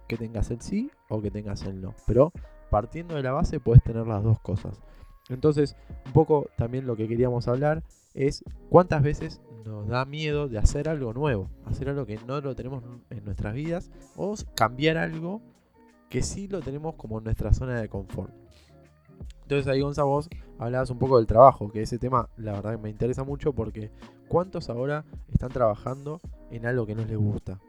Que 0.08 0.16
tengas 0.16 0.50
el 0.50 0.60
sí 0.60 0.90
o 1.08 1.20
que 1.20 1.30
tengas 1.30 1.62
el 1.62 1.80
no. 1.80 1.94
Pero 2.06 2.32
partiendo 2.74 3.14
de 3.14 3.22
la 3.22 3.30
base 3.30 3.60
puedes 3.60 3.84
tener 3.84 4.04
las 4.04 4.24
dos 4.24 4.40
cosas. 4.40 4.82
Entonces, 5.28 5.76
un 6.06 6.12
poco 6.12 6.48
también 6.56 6.88
lo 6.88 6.96
que 6.96 7.06
queríamos 7.06 7.46
hablar 7.46 7.84
es 8.14 8.42
cuántas 8.68 9.00
veces 9.00 9.40
nos 9.64 9.86
da 9.86 10.04
miedo 10.04 10.48
de 10.48 10.58
hacer 10.58 10.88
algo 10.88 11.12
nuevo, 11.12 11.48
hacer 11.66 11.88
algo 11.88 12.04
que 12.04 12.18
no 12.26 12.40
lo 12.40 12.56
tenemos 12.56 12.82
en 13.10 13.24
nuestras 13.24 13.54
vidas 13.54 13.92
o 14.16 14.34
cambiar 14.56 14.96
algo 14.96 15.40
que 16.10 16.24
sí 16.24 16.48
lo 16.48 16.62
tenemos 16.62 16.96
como 16.96 17.20
nuestra 17.20 17.52
zona 17.52 17.80
de 17.80 17.88
confort. 17.88 18.34
Entonces 19.42 19.68
ahí 19.68 19.80
Gonzalo 19.80 20.08
vos 20.08 20.28
hablabas 20.58 20.90
un 20.90 20.98
poco 20.98 21.18
del 21.18 21.28
trabajo, 21.28 21.70
que 21.70 21.80
ese 21.80 22.00
tema 22.00 22.28
la 22.36 22.54
verdad 22.54 22.76
me 22.80 22.90
interesa 22.90 23.22
mucho 23.22 23.52
porque 23.52 23.92
¿cuántos 24.26 24.68
ahora 24.68 25.04
están 25.32 25.50
trabajando 25.50 26.20
en 26.50 26.66
algo 26.66 26.86
que 26.86 26.96
no 26.96 27.04
les 27.04 27.18
gusta? 27.18 27.60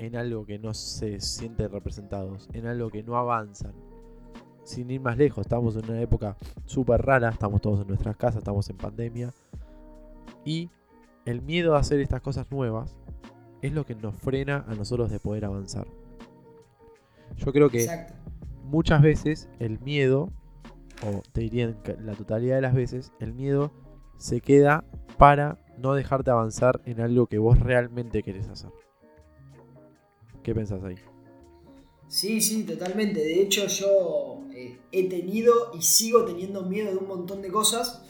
En 0.00 0.16
algo 0.16 0.44
que 0.44 0.58
no 0.58 0.74
se 0.74 1.20
sienten 1.20 1.70
representados, 1.70 2.48
en 2.52 2.66
algo 2.66 2.90
que 2.90 3.04
no 3.04 3.16
avanzan. 3.16 3.74
Sin 4.68 4.90
ir 4.90 5.00
más 5.00 5.16
lejos, 5.16 5.46
estamos 5.46 5.74
en 5.76 5.90
una 5.90 5.98
época 6.02 6.36
súper 6.66 7.00
rara, 7.00 7.30
estamos 7.30 7.62
todos 7.62 7.80
en 7.80 7.88
nuestras 7.88 8.18
casas, 8.18 8.40
estamos 8.40 8.68
en 8.68 8.76
pandemia. 8.76 9.32
Y 10.44 10.68
el 11.24 11.40
miedo 11.40 11.74
a 11.74 11.78
hacer 11.78 12.00
estas 12.00 12.20
cosas 12.20 12.50
nuevas 12.50 12.94
es 13.62 13.72
lo 13.72 13.86
que 13.86 13.94
nos 13.94 14.14
frena 14.14 14.66
a 14.68 14.74
nosotros 14.74 15.10
de 15.10 15.20
poder 15.20 15.46
avanzar. 15.46 15.86
Yo 17.38 17.50
creo 17.50 17.70
que 17.70 17.88
muchas 18.62 19.00
veces 19.00 19.48
el 19.58 19.80
miedo, 19.80 20.28
o 21.02 21.22
te 21.32 21.40
diría 21.40 21.74
la 22.02 22.12
totalidad 22.12 22.56
de 22.56 22.62
las 22.62 22.74
veces, 22.74 23.14
el 23.20 23.32
miedo 23.32 23.72
se 24.18 24.42
queda 24.42 24.84
para 25.16 25.56
no 25.78 25.94
dejarte 25.94 26.30
avanzar 26.30 26.82
en 26.84 27.00
algo 27.00 27.26
que 27.26 27.38
vos 27.38 27.58
realmente 27.58 28.22
querés 28.22 28.50
hacer. 28.50 28.70
¿Qué 30.42 30.54
pensás 30.54 30.84
ahí? 30.84 30.96
Sí, 32.08 32.40
sí, 32.40 32.64
totalmente. 32.64 33.20
De 33.20 33.40
hecho, 33.42 33.66
yo 33.66 34.42
eh, 34.52 34.78
he 34.92 35.08
tenido 35.08 35.72
y 35.74 35.82
sigo 35.82 36.24
teniendo 36.24 36.62
miedo 36.62 36.90
de 36.90 36.96
un 36.96 37.08
montón 37.08 37.42
de 37.42 37.50
cosas, 37.50 38.02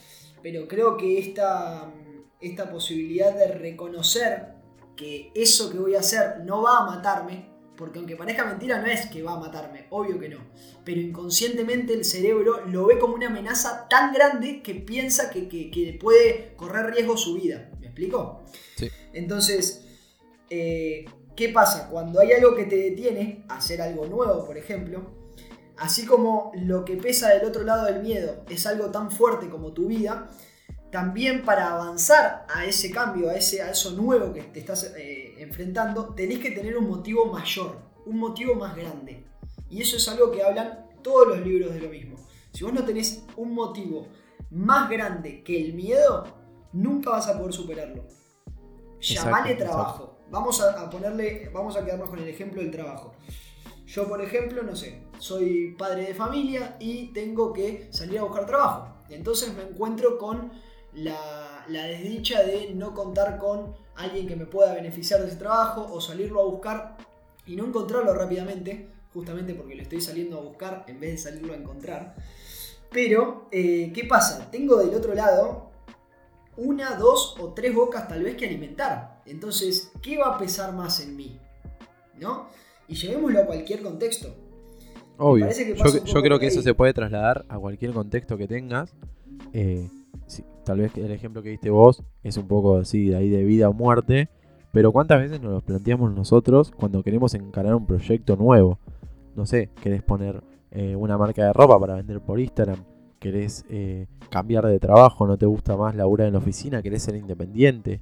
pero 0.43 0.69
creo 0.69 0.97
que 0.97 1.19
esta 1.19 1.93
esta 2.41 2.71
posibilidad 2.71 3.35
de 3.35 3.49
reconocer 3.49 4.55
que 4.97 5.31
eso 5.35 5.71
que 5.71 5.79
voy 5.79 5.95
a 5.95 6.01
hacer 6.01 6.41
no 6.45 6.63
va 6.63 6.79
a 6.79 6.87
matarme, 6.87 7.49
porque 7.77 7.99
aunque 7.99 8.17
parezca 8.17 8.45
mentira, 8.45 8.81
no 8.81 8.87
es 8.87 9.07
que 9.07 9.23
va 9.23 9.35
a 9.35 9.41
matarme, 9.41 9.87
obvio 9.91 10.19
que 10.19 10.29
no. 10.29 10.39
Pero 10.85 11.01
inconscientemente 11.01 11.95
el 11.95 12.05
cerebro 12.05 12.67
lo 12.67 12.87
ve 12.87 12.99
como 12.99 13.15
una 13.15 13.29
amenaza 13.29 13.87
tan 13.89 14.13
grande 14.13 14.63
que 14.63 14.75
piensa 14.75 15.31
que, 15.31 15.99
puede 16.01 16.55
correr 16.57 16.95
riesgo 16.95 17.17
su 17.17 17.35
vida. 17.35 17.71
¿Me 17.81 17.87
explico? 17.87 18.45
Sí. 18.77 18.89
Entonces, 19.13 19.87
eh, 20.51 21.05
¿qué 21.39 21.51
pasa? 21.51 21.89
Cuando 21.89 22.19
hay 22.19 22.33
algo 22.33 22.57
que 22.57 22.65
te 22.65 22.75
detiene 22.75 23.45
a 23.49 23.59
hacer 23.59 23.81
algo 23.81 24.07
nuevo, 24.07 24.45
por 24.45 24.59
ejemplo, 24.59 25.13
así 25.77 26.05
como 26.05 26.51
lo 26.57 26.85
que 26.85 26.97
pesa 26.97 27.29
del 27.29 27.47
otro 27.47 27.63
lado 27.63 27.85
del 27.85 28.03
miedo 28.03 28.43
es 28.49 28.67
algo 28.67 28.87
tan 28.87 29.13
fuerte 29.13 29.49
como 29.49 29.73
tu 29.73 29.87
vida, 29.87 30.29
también 30.91 31.45
para 31.45 31.71
avanzar 31.71 32.45
a 32.53 32.65
ese 32.65 32.91
cambio, 32.91 33.31
a, 33.31 33.37
ese, 33.37 33.63
a 33.63 33.71
eso 33.71 33.93
nuevo 33.93 34.33
que 34.33 34.43
te 34.43 34.59
estás 34.59 34.93
eh, 34.97 35.37
enfrentando, 35.39 36.13
tenés 36.13 36.41
que 36.41 36.51
tener 36.51 36.77
un 36.77 36.89
motivo 36.89 37.27
mayor, 37.27 37.79
un 38.05 38.19
motivo 38.19 38.57
más 38.57 38.75
grande. 38.75 39.25
Y 39.71 39.81
eso 39.81 39.97
es 39.97 40.09
algo 40.09 40.33
que 40.33 40.43
hablan 40.43 40.89
todos 41.05 41.29
los 41.29 41.47
libros 41.47 41.73
de 41.73 41.81
lo 41.83 41.89
mismo. 41.89 42.17
Si 42.53 42.65
vos 42.65 42.73
no 42.73 42.85
tenés 42.85 43.23
un 43.37 43.55
motivo 43.55 44.09
más 44.51 44.91
grande 44.91 45.45
que 45.45 45.65
el 45.65 45.75
miedo, 45.75 46.25
nunca 46.73 47.11
vas 47.11 47.29
a 47.29 47.39
poder 47.39 47.53
superarlo. 47.53 48.05
Llamale 48.99 49.55
trabajo. 49.55 50.18
Vamos 50.31 50.61
a, 50.61 50.91
ponerle, 50.91 51.51
vamos 51.53 51.77
a 51.77 51.85
quedarnos 51.85 52.11
con 52.11 52.19
el 52.19 52.29
ejemplo 52.29 52.61
del 52.61 52.71
trabajo. 52.71 53.15
Yo, 53.87 54.07
por 54.07 54.21
ejemplo, 54.21 54.63
no 54.63 54.77
sé, 54.77 55.03
soy 55.19 55.75
padre 55.79 56.07
de 56.07 56.15
familia 56.15 56.77
y 56.79 57.13
tengo 57.15 57.53
que 57.53 57.89
salir 57.91 58.19
a 58.19 58.25
buscar 58.25 58.45
trabajo. 58.45 58.95
Entonces 59.09 59.55
me 59.55 59.63
encuentro 59.63 60.19
con 60.19 60.53
la, 60.93 61.65
desdicha 61.69 62.43
de 62.43 62.75
no 62.75 62.95
contar 62.95 63.39
con 63.39 63.75
alguien 63.97 64.27
que 64.27 64.37
me 64.37 64.45
pueda 64.45 64.75
beneficiar 64.75 65.21
de 65.21 65.29
ese 65.29 65.37
trabajo 65.37 65.87
o 65.91 66.01
salirlo 66.01 66.41
a 66.41 66.45
buscar 66.45 66.97
y 67.47 67.57
no 67.57 67.65
encontrarlo 67.65 68.13
rápidamente, 68.13 68.91
justamente 69.15 69.55
porque 69.55 69.75
lo 69.75 69.83
estoy 69.83 70.03
saliendo 70.03 70.39
a 70.39 70.43
buscar 70.43 70.85
en 70.87 71.01
vez 71.01 71.13
de 71.13 71.19
salirlo 71.19 71.55
a 71.55 71.57
encontrar. 71.57 72.15
Pero, 72.91 73.49
eh, 73.51 73.91
¿qué 73.95 74.05
pasa? 74.05 74.51
Tengo 74.51 74.77
del 74.77 74.95
otro 74.95 75.15
lado 75.15 75.71
una, 76.59 76.97
dos 76.97 77.37
o 77.39 77.55
tres 77.55 77.75
bocas 77.75 78.09
tal 78.09 78.23
vez 78.23 78.37
que 78.37 78.47
alimentar. 78.47 79.18
Entonces, 79.29 79.93
¿qué 80.03 80.19
va 80.19 80.35
a 80.35 80.39
pesar 80.39 80.75
más 80.75 81.01
en 81.01 81.17
mí? 81.17 81.39
¿No? 82.19 82.49
Y 82.89 82.95
llevémoslo 82.95 83.41
a 83.41 83.47
cualquier 83.47 83.83
contexto. 83.83 84.35
Obvio. 85.19 85.49
Yo, 85.51 86.05
yo 86.05 86.23
creo 86.23 86.39
que 86.39 86.47
eso 86.47 86.63
se 86.63 86.75
puede 86.75 86.95
trasladar 86.95 87.45
a 87.49 87.59
cualquier 87.59 87.93
contexto 87.93 88.39
que 88.39 88.49
tengas. 88.49 88.95
Eh, 89.53 89.89
tal 90.65 90.79
vez 90.81 90.97
el 90.97 91.11
ejemplo 91.11 91.43
que 91.43 91.51
diste 91.51 91.71
vos 91.71 92.03
es 92.23 92.37
un 92.37 92.47
poco 92.47 92.77
así, 92.77 93.09
de 93.09 93.17
ahí 93.17 93.29
de 93.29 93.45
vida 93.45 93.69
o 93.69 93.73
muerte, 93.73 94.29
Pero 94.73 94.93
¿cuántas 94.93 95.19
veces 95.21 95.41
nos 95.41 95.53
lo 95.53 95.61
planteamos 95.61 96.13
nosotros 96.13 96.71
cuando 96.71 97.03
queremos 97.03 97.35
encarar 97.35 97.75
un 97.75 97.87
proyecto 97.87 98.37
nuevo? 98.37 98.79
No 99.35 99.47
sé, 99.47 99.71
querés 99.83 100.03
poner 100.03 100.43
eh, 100.71 100.95
una 100.95 101.17
marca 101.17 101.45
de 101.45 101.53
ropa 101.53 101.79
para 101.81 101.95
vender 101.95 102.21
por 102.21 102.39
Instagram, 102.39 102.85
querés 103.19 103.65
eh, 103.71 104.07
cambiar 104.31 104.67
de 104.67 104.79
trabajo, 104.79 105.27
no 105.27 105.39
te 105.39 105.47
gusta 105.47 105.77
más 105.77 105.95
laburar 105.95 106.27
en 106.27 106.35
la 106.35 106.39
oficina, 106.39 106.83
querés 106.83 107.03
ser 107.03 107.17
independiente. 107.17 108.01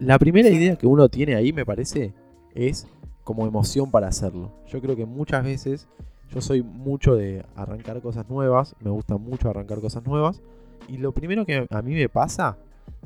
La 0.00 0.18
primera 0.18 0.48
idea 0.48 0.76
que 0.76 0.86
uno 0.86 1.08
tiene 1.08 1.34
ahí, 1.34 1.52
me 1.52 1.66
parece, 1.66 2.14
es 2.54 2.86
como 3.24 3.46
emoción 3.46 3.90
para 3.90 4.08
hacerlo. 4.08 4.52
Yo 4.66 4.80
creo 4.80 4.94
que 4.96 5.06
muchas 5.06 5.44
veces 5.44 5.88
yo 6.30 6.40
soy 6.40 6.62
mucho 6.62 7.16
de 7.16 7.44
arrancar 7.56 8.00
cosas 8.00 8.28
nuevas, 8.28 8.76
me 8.80 8.90
gusta 8.90 9.16
mucho 9.16 9.50
arrancar 9.50 9.80
cosas 9.80 10.04
nuevas, 10.06 10.40
y 10.86 10.98
lo 10.98 11.12
primero 11.12 11.44
que 11.44 11.66
a 11.68 11.82
mí 11.82 11.94
me 11.94 12.08
pasa 12.08 12.56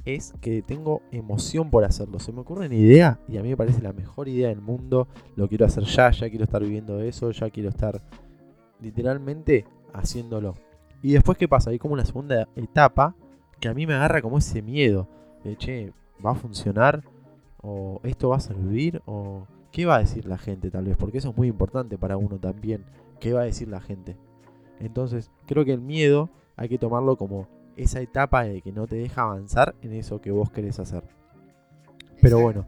es 0.05 0.35
que 0.41 0.63
tengo 0.63 1.03
emoción 1.11 1.71
por 1.71 1.85
hacerlo. 1.85 2.19
Se 2.19 2.33
me 2.33 2.41
ocurre 2.41 2.67
una 2.67 2.75
idea 2.75 3.19
y 3.29 3.39
a 3.39 3.43
mí 3.43 3.49
me 3.49 3.57
parece 3.57 3.83
la 3.83 3.93
mejor 3.93 4.29
idea 4.29 4.49
del 4.49 4.61
mundo. 4.61 5.09
Lo 5.37 5.49
quiero 5.49 5.67
hacer 5.67 5.85
ya, 5.85 6.11
ya 6.11 6.29
quiero 6.29 6.45
estar 6.45 6.63
viviendo 6.63 7.01
eso, 7.01 7.31
ya 7.31 7.51
quiero 7.51 7.69
estar 7.69 8.01
literalmente 8.81 9.65
haciéndolo. 9.93 10.55
Y 11.03 11.13
después, 11.13 11.39
¿qué 11.39 11.49
pasa? 11.49 11.71
Hay 11.71 11.79
como 11.79 11.95
una 11.95 12.05
segunda 12.05 12.49
etapa 12.55 13.15
que 13.61 13.69
a 13.69 13.75
mí 13.75 13.87
me 13.87 13.95
agarra 13.95 14.23
como 14.23 14.39
ese 14.39 14.63
miedo. 14.63 15.09
De, 15.43 15.57
che, 15.57 15.93
¿va 16.25 16.33
a 16.33 16.35
funcionar? 16.35 17.03
¿O 17.63 18.01
esto 18.05 18.31
va 18.31 18.37
a 18.37 18.41
servir? 18.41 19.03
¿O 19.07 19.47
qué 19.71 19.87
va 19.87 19.97
a 19.97 20.01
decir 20.01 20.27
la 20.27 20.39
gente 20.39 20.71
tal 20.71 20.85
vez? 20.85 20.97
Porque 20.97 21.19
eso 21.19 21.31
es 21.31 21.37
muy 21.37 21.49
importante 21.49 21.99
para 21.99 22.17
uno 22.17 22.39
también. 22.39 22.85
¿Qué 23.21 23.33
va 23.33 23.43
a 23.43 23.45
decir 23.45 23.69
la 23.69 23.81
gente? 23.81 24.17
Entonces, 24.81 25.31
creo 25.47 25.65
que 25.65 25.73
el 25.73 25.81
miedo 25.81 26.31
hay 26.57 26.69
que 26.69 26.79
tomarlo 26.79 27.17
como 27.17 27.49
esa 27.77 28.01
etapa 28.01 28.45
de 28.45 28.63
que 28.63 28.73
no 28.73 28.87
te 28.87 28.97
deja 28.97 29.23
avanzar 29.23 29.75
en 29.83 29.93
eso 29.93 30.21
que 30.21 30.31
vos 30.31 30.51
querés 30.51 30.79
hacer. 30.79 31.05
Pero 32.21 32.41
bueno, 32.41 32.67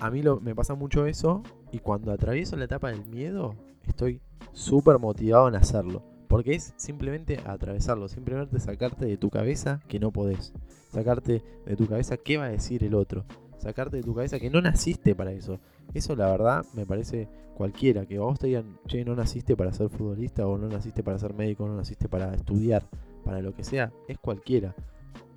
a 0.00 0.10
mí 0.10 0.22
lo, 0.22 0.40
me 0.40 0.54
pasa 0.54 0.74
mucho 0.74 1.06
eso 1.06 1.42
y 1.72 1.78
cuando 1.78 2.12
atravieso 2.12 2.56
la 2.56 2.64
etapa 2.64 2.90
del 2.90 3.04
miedo, 3.06 3.54
estoy 3.86 4.20
súper 4.52 4.98
motivado 4.98 5.48
en 5.48 5.56
hacerlo. 5.56 6.02
Porque 6.38 6.54
es 6.54 6.72
simplemente 6.76 7.40
atravesarlo, 7.44 8.06
simplemente 8.06 8.60
sacarte 8.60 9.06
de 9.06 9.16
tu 9.16 9.28
cabeza 9.28 9.80
que 9.88 9.98
no 9.98 10.12
podés. 10.12 10.52
Sacarte 10.92 11.42
de 11.66 11.74
tu 11.74 11.88
cabeza 11.88 12.16
qué 12.16 12.36
va 12.36 12.44
a 12.44 12.50
decir 12.50 12.84
el 12.84 12.94
otro. 12.94 13.24
Sacarte 13.56 13.96
de 13.96 14.04
tu 14.04 14.14
cabeza 14.14 14.38
que 14.38 14.48
no 14.48 14.60
naciste 14.60 15.16
para 15.16 15.32
eso. 15.32 15.58
Eso 15.94 16.14
la 16.14 16.30
verdad 16.30 16.64
me 16.74 16.86
parece 16.86 17.28
cualquiera. 17.56 18.06
Que 18.06 18.20
vos 18.20 18.38
te 18.38 18.46
digan, 18.46 18.78
che, 18.86 19.04
no 19.04 19.16
naciste 19.16 19.56
para 19.56 19.72
ser 19.72 19.88
futbolista 19.88 20.46
o 20.46 20.56
no 20.58 20.68
naciste 20.68 21.02
para 21.02 21.18
ser 21.18 21.34
médico, 21.34 21.66
no 21.66 21.74
naciste 21.74 22.08
para 22.08 22.32
estudiar 22.32 22.84
para 23.24 23.42
lo 23.42 23.52
que 23.52 23.64
sea, 23.64 23.92
es 24.06 24.16
cualquiera. 24.20 24.76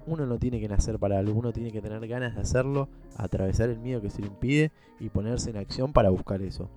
Uno 0.06 0.26
no 0.26 0.40
tiene 0.40 0.60
que 0.60 0.68
nacer 0.68 1.00
para 1.00 1.20
algo, 1.20 1.38
uno 1.38 1.54
tiene 1.54 1.72
que 1.72 1.82
tener 1.82 2.08
ganas 2.08 2.36
de 2.36 2.42
hacerlo, 2.42 2.90
atravesar 3.18 3.70
el 3.70 3.80
miedo 3.80 4.02
que 4.02 4.10
se 4.10 4.22
le 4.22 4.28
impide 4.28 4.72
y 5.00 5.10
ponerse 5.10 5.50
en 5.50 5.58
acción 5.58 5.94
para 5.94 6.10
buscar 6.10 6.42
eso. 6.42 6.70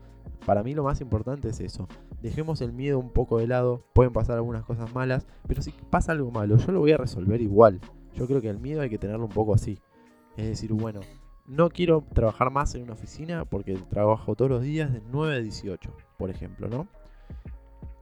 Para 0.46 0.62
mí 0.62 0.74
lo 0.74 0.84
más 0.84 1.00
importante 1.00 1.48
es 1.48 1.60
eso. 1.60 1.88
Dejemos 2.22 2.60
el 2.60 2.72
miedo 2.72 2.98
un 2.98 3.10
poco 3.10 3.38
de 3.38 3.46
lado, 3.46 3.82
pueden 3.94 4.12
pasar 4.12 4.36
algunas 4.36 4.64
cosas 4.64 4.94
malas, 4.94 5.26
pero 5.46 5.62
si 5.62 5.72
pasa 5.90 6.12
algo 6.12 6.30
malo, 6.30 6.56
yo 6.56 6.72
lo 6.72 6.80
voy 6.80 6.92
a 6.92 6.98
resolver 6.98 7.40
igual. 7.40 7.80
Yo 8.14 8.26
creo 8.26 8.40
que 8.40 8.50
el 8.50 8.58
miedo 8.58 8.82
hay 8.82 8.90
que 8.90 8.98
tenerlo 8.98 9.24
un 9.24 9.32
poco 9.32 9.54
así. 9.54 9.78
Es 10.36 10.46
decir, 10.46 10.72
bueno, 10.72 11.00
no 11.46 11.68
quiero 11.70 12.04
trabajar 12.14 12.50
más 12.50 12.74
en 12.74 12.82
una 12.82 12.92
oficina 12.94 13.44
porque 13.44 13.74
trabajo 13.90 14.34
todos 14.34 14.50
los 14.50 14.62
días 14.62 14.92
de 14.92 15.02
9 15.10 15.34
a 15.34 15.40
18, 15.40 15.90
por 16.18 16.30
ejemplo, 16.30 16.68
¿no? 16.68 16.86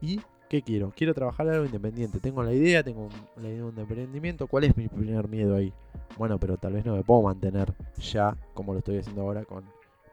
Y 0.00 0.20
¿Qué 0.52 0.60
quiero? 0.60 0.92
Quiero 0.94 1.14
trabajar 1.14 1.48
algo 1.48 1.64
independiente. 1.64 2.20
Tengo 2.20 2.42
la 2.42 2.52
idea, 2.52 2.82
tengo 2.82 3.08
la 3.36 3.48
idea 3.48 3.56
de 3.56 3.64
un 3.64 3.78
emprendimiento. 3.78 4.46
¿Cuál 4.46 4.64
es 4.64 4.76
mi 4.76 4.86
primer 4.86 5.26
miedo 5.26 5.56
ahí? 5.56 5.72
Bueno, 6.18 6.38
pero 6.38 6.58
tal 6.58 6.74
vez 6.74 6.84
no 6.84 6.94
me 6.94 7.02
puedo 7.02 7.22
mantener 7.22 7.72
ya 7.98 8.36
como 8.52 8.74
lo 8.74 8.80
estoy 8.80 8.98
haciendo 8.98 9.22
ahora 9.22 9.46
con 9.46 9.64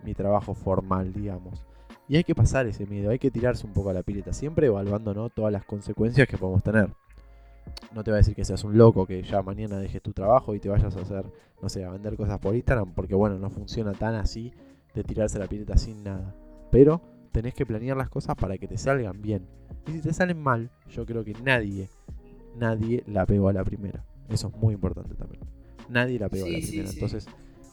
mi 0.01 0.13
trabajo 0.13 0.53
formal, 0.53 1.11
digamos. 1.11 1.65
Y 2.07 2.15
hay 2.15 2.23
que 2.23 2.35
pasar 2.35 2.67
ese 2.67 2.85
miedo, 2.85 3.09
hay 3.09 3.19
que 3.19 3.29
tirarse 3.29 3.67
un 3.67 3.73
poco 3.73 3.89
a 3.89 3.93
la 3.93 4.01
pileta, 4.01 4.31
siempre 4.31 4.67
evaluando 4.67 5.13
¿no? 5.13 5.29
todas 5.29 5.51
las 5.51 5.65
consecuencias 5.65 6.25
que 6.25 6.37
podemos 6.37 6.63
tener. 6.63 6.89
No 7.93 8.05
te 8.05 8.11
voy 8.11 8.15
a 8.15 8.19
decir 8.19 8.33
que 8.33 8.45
seas 8.45 8.63
un 8.63 8.77
loco, 8.77 9.05
que 9.05 9.21
ya 9.21 9.41
mañana 9.41 9.77
dejes 9.77 10.01
tu 10.01 10.13
trabajo 10.13 10.55
y 10.55 10.61
te 10.61 10.69
vayas 10.69 10.95
a 10.95 11.01
hacer, 11.01 11.25
no 11.61 11.67
sé, 11.67 11.83
a 11.83 11.89
vender 11.89 12.15
cosas 12.15 12.39
por 12.39 12.55
Instagram, 12.55 12.93
porque 12.93 13.13
bueno, 13.13 13.37
no 13.39 13.49
funciona 13.49 13.91
tan 13.91 14.15
así 14.15 14.53
de 14.95 15.03
tirarse 15.03 15.35
a 15.35 15.41
la 15.41 15.47
pileta 15.47 15.75
sin 15.75 16.01
nada. 16.01 16.33
Pero 16.71 17.01
tenés 17.31 17.53
que 17.53 17.65
planear 17.65 17.97
las 17.97 18.09
cosas 18.09 18.35
para 18.35 18.57
que 18.57 18.67
te 18.67 18.77
salgan 18.77 19.21
bien. 19.21 19.47
Y 19.87 19.91
si 19.91 20.01
te 20.01 20.13
salen 20.13 20.41
mal, 20.41 20.71
yo 20.89 21.05
creo 21.05 21.23
que 21.23 21.33
nadie, 21.33 21.89
nadie 22.55 23.03
la 23.07 23.25
pegó 23.25 23.49
a 23.49 23.53
la 23.53 23.63
primera. 23.63 24.05
Eso 24.29 24.47
es 24.47 24.55
muy 24.55 24.73
importante 24.73 25.15
también. 25.15 25.43
Nadie 25.89 26.19
la 26.19 26.29
pegó 26.29 26.45
a 26.45 26.49
la 26.49 26.59
primera. 26.59 26.89
Entonces, 26.89 27.27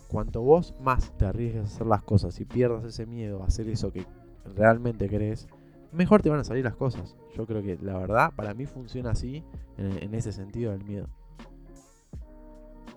cuanto 0.08 0.42
vos 0.42 0.74
más 0.80 1.16
te 1.18 1.26
arriesgues 1.26 1.62
a 1.62 1.66
hacer 1.66 1.86
las 1.86 2.02
cosas 2.02 2.38
y 2.40 2.44
pierdas 2.44 2.84
ese 2.84 3.06
miedo 3.06 3.42
a 3.42 3.46
hacer 3.46 3.68
eso 3.68 3.92
que 3.92 4.06
realmente 4.54 5.08
querés, 5.08 5.48
mejor 5.92 6.22
te 6.22 6.30
van 6.30 6.40
a 6.40 6.44
salir 6.44 6.64
las 6.64 6.76
cosas. 6.76 7.16
Yo 7.36 7.46
creo 7.46 7.62
que 7.62 7.78
la 7.80 7.98
verdad, 7.98 8.32
para 8.34 8.54
mí 8.54 8.66
funciona 8.66 9.10
así, 9.10 9.44
en, 9.78 10.14
ese 10.14 10.32
sentido 10.32 10.72
del 10.72 10.84
miedo. 10.84 11.08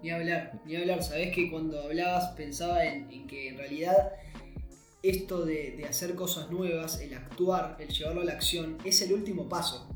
Ni 0.02 0.12
hablar, 0.12 0.62
ni 0.66 0.78
hablar. 0.78 1.04
Sabés 1.04 1.36
que 1.36 1.52
cuando 1.52 1.82
hablabas 1.82 2.30
pensaba 2.38 2.86
en 2.86 3.28
que 3.28 3.50
en 3.50 3.58
realidad 3.58 4.14
esto 5.02 5.46
de, 5.46 5.86
hacer 5.88 6.16
cosas 6.16 6.52
nuevas, 6.52 7.00
el 7.02 7.14
actuar, 7.14 7.78
el 7.80 7.90
llevarlo 7.90 8.22
a 8.22 8.26
la 8.26 8.34
acción, 8.34 8.78
es 8.84 9.02
el 9.02 9.14
último 9.14 9.48
paso. 9.48 9.88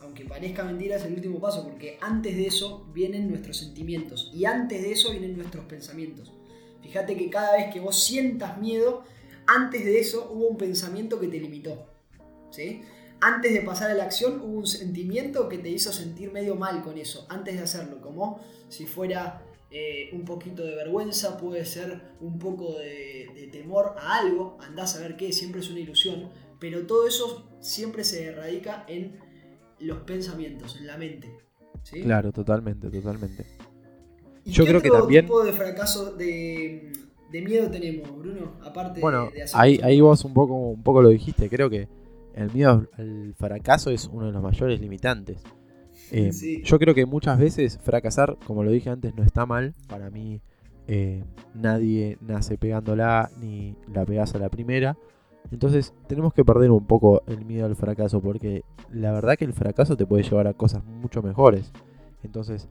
Aunque 0.00 0.24
parezca 0.24 0.64
mentira, 0.64 0.96
es 0.96 1.04
el 1.04 1.14
último 1.14 1.40
paso, 1.40 1.64
porque 1.64 1.98
antes 2.00 2.36
de 2.36 2.46
eso 2.46 2.86
vienen 2.92 3.28
nuestros 3.28 3.58
sentimientos 3.58 4.30
y 4.34 4.44
antes 4.44 4.82
de 4.82 4.92
eso 4.92 5.10
vienen 5.10 5.36
nuestros 5.36 5.64
pensamientos. 5.64 6.32
Fíjate 6.82 7.16
que 7.16 7.30
cada 7.30 7.56
vez 7.56 7.72
que 7.72 7.80
vos 7.80 8.02
sientas 8.02 8.58
miedo, 8.58 9.02
antes 9.46 9.84
de 9.84 9.98
eso 9.98 10.30
hubo 10.32 10.48
un 10.48 10.56
pensamiento 10.56 11.18
que 11.18 11.28
te 11.28 11.40
limitó. 11.40 11.86
¿sí? 12.50 12.82
Antes 13.20 13.54
de 13.54 13.60
pasar 13.62 13.90
a 13.90 13.94
la 13.94 14.04
acción 14.04 14.40
hubo 14.40 14.58
un 14.58 14.66
sentimiento 14.66 15.48
que 15.48 15.58
te 15.58 15.70
hizo 15.70 15.92
sentir 15.92 16.30
medio 16.30 16.56
mal 16.56 16.82
con 16.82 16.98
eso, 16.98 17.26
antes 17.30 17.56
de 17.56 17.62
hacerlo, 17.62 18.00
como 18.02 18.40
si 18.68 18.84
fuera 18.84 19.42
eh, 19.76 20.10
un 20.12 20.24
poquito 20.24 20.62
de 20.64 20.76
vergüenza, 20.76 21.36
puede 21.36 21.64
ser 21.64 22.00
un 22.20 22.38
poco 22.38 22.78
de, 22.78 23.48
temor 23.50 23.96
a 23.98 24.18
algo, 24.18 24.56
andás 24.60 24.94
a 24.94 25.00
ver 25.00 25.16
qué, 25.16 25.32
siempre 25.32 25.62
es 25.62 25.68
una 25.68 25.80
ilusión, 25.80 26.30
pero 26.60 26.86
todo 26.86 27.08
eso 27.08 27.50
siempre 27.58 28.04
se 28.04 28.30
radica 28.30 28.84
en 28.86 29.18
los 29.80 29.98
pensamientos, 30.02 30.76
en 30.76 30.86
la 30.86 30.96
mente. 30.96 31.36
Claro, 31.90 32.30
totalmente, 32.30 32.88
totalmente. 32.88 33.46
¿Y 34.44 34.52
Yo 34.52 34.64
creo 34.64 34.80
que 34.80 34.90
también... 34.90 35.24
tipo 35.24 35.42
de 35.42 35.52
fracaso 35.52 36.14
de, 36.14 36.92
miedo 37.32 37.68
tenemos, 37.68 38.16
Bruno? 38.16 38.52
Aparte 38.62 39.00
bueno, 39.00 39.28
de, 39.34 39.44
ahí, 39.54 39.80
ahí 39.82 40.00
vos 40.00 40.24
un 40.24 40.34
poco, 40.34 40.54
un 40.54 40.84
poco 40.84 41.02
lo 41.02 41.08
dijiste, 41.08 41.50
creo 41.50 41.68
que 41.68 41.88
el 42.36 42.48
miedo 42.52 42.86
al 42.96 43.34
fracaso 43.36 43.90
es 43.90 44.06
uno 44.06 44.26
de 44.26 44.32
los 44.32 44.40
mayores 44.40 44.80
limitantes. 44.80 45.42
Eh, 46.10 46.62
yo 46.64 46.78
creo 46.78 46.94
que 46.94 47.06
muchas 47.06 47.38
veces 47.38 47.78
fracasar, 47.82 48.36
como 48.46 48.62
lo 48.64 48.70
dije 48.70 48.90
antes, 48.90 49.14
no 49.14 49.22
está 49.22 49.46
mal. 49.46 49.74
Para 49.88 50.10
mí 50.10 50.40
eh, 50.86 51.24
nadie 51.54 52.18
nace 52.20 52.58
pegándola 52.58 53.30
ni 53.40 53.76
la 53.92 54.04
pegas 54.04 54.34
a 54.34 54.38
la 54.38 54.48
primera. 54.48 54.96
Entonces 55.50 55.92
tenemos 56.06 56.32
que 56.32 56.44
perder 56.44 56.70
un 56.70 56.86
poco 56.86 57.22
el 57.26 57.44
miedo 57.44 57.66
al 57.66 57.76
fracaso 57.76 58.20
porque 58.20 58.64
la 58.90 59.12
verdad 59.12 59.36
que 59.36 59.44
el 59.44 59.52
fracaso 59.52 59.96
te 59.96 60.06
puede 60.06 60.22
llevar 60.22 60.46
a 60.46 60.54
cosas 60.54 60.84
mucho 60.84 61.22
mejores. 61.22 61.72
Entonces, 62.22 62.68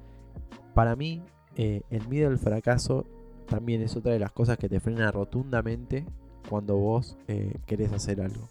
para 0.74 0.96
mí, 0.96 1.22
eh, 1.56 1.82
el 1.92 2.08
miedo 2.08 2.30
al 2.30 2.40
fracaso 2.40 3.06
también 3.48 3.82
es 3.82 3.96
otra 3.96 4.14
de 4.14 4.20
las 4.20 4.32
cosas 4.32 4.58
que 4.58 4.70
te 4.70 4.80
frena 4.80 5.12
rotundamente 5.12 6.06
cuando 6.50 6.76
vos 6.78 7.18
querés 7.66 7.92
hacer 7.94 8.22
algo. 8.22 8.50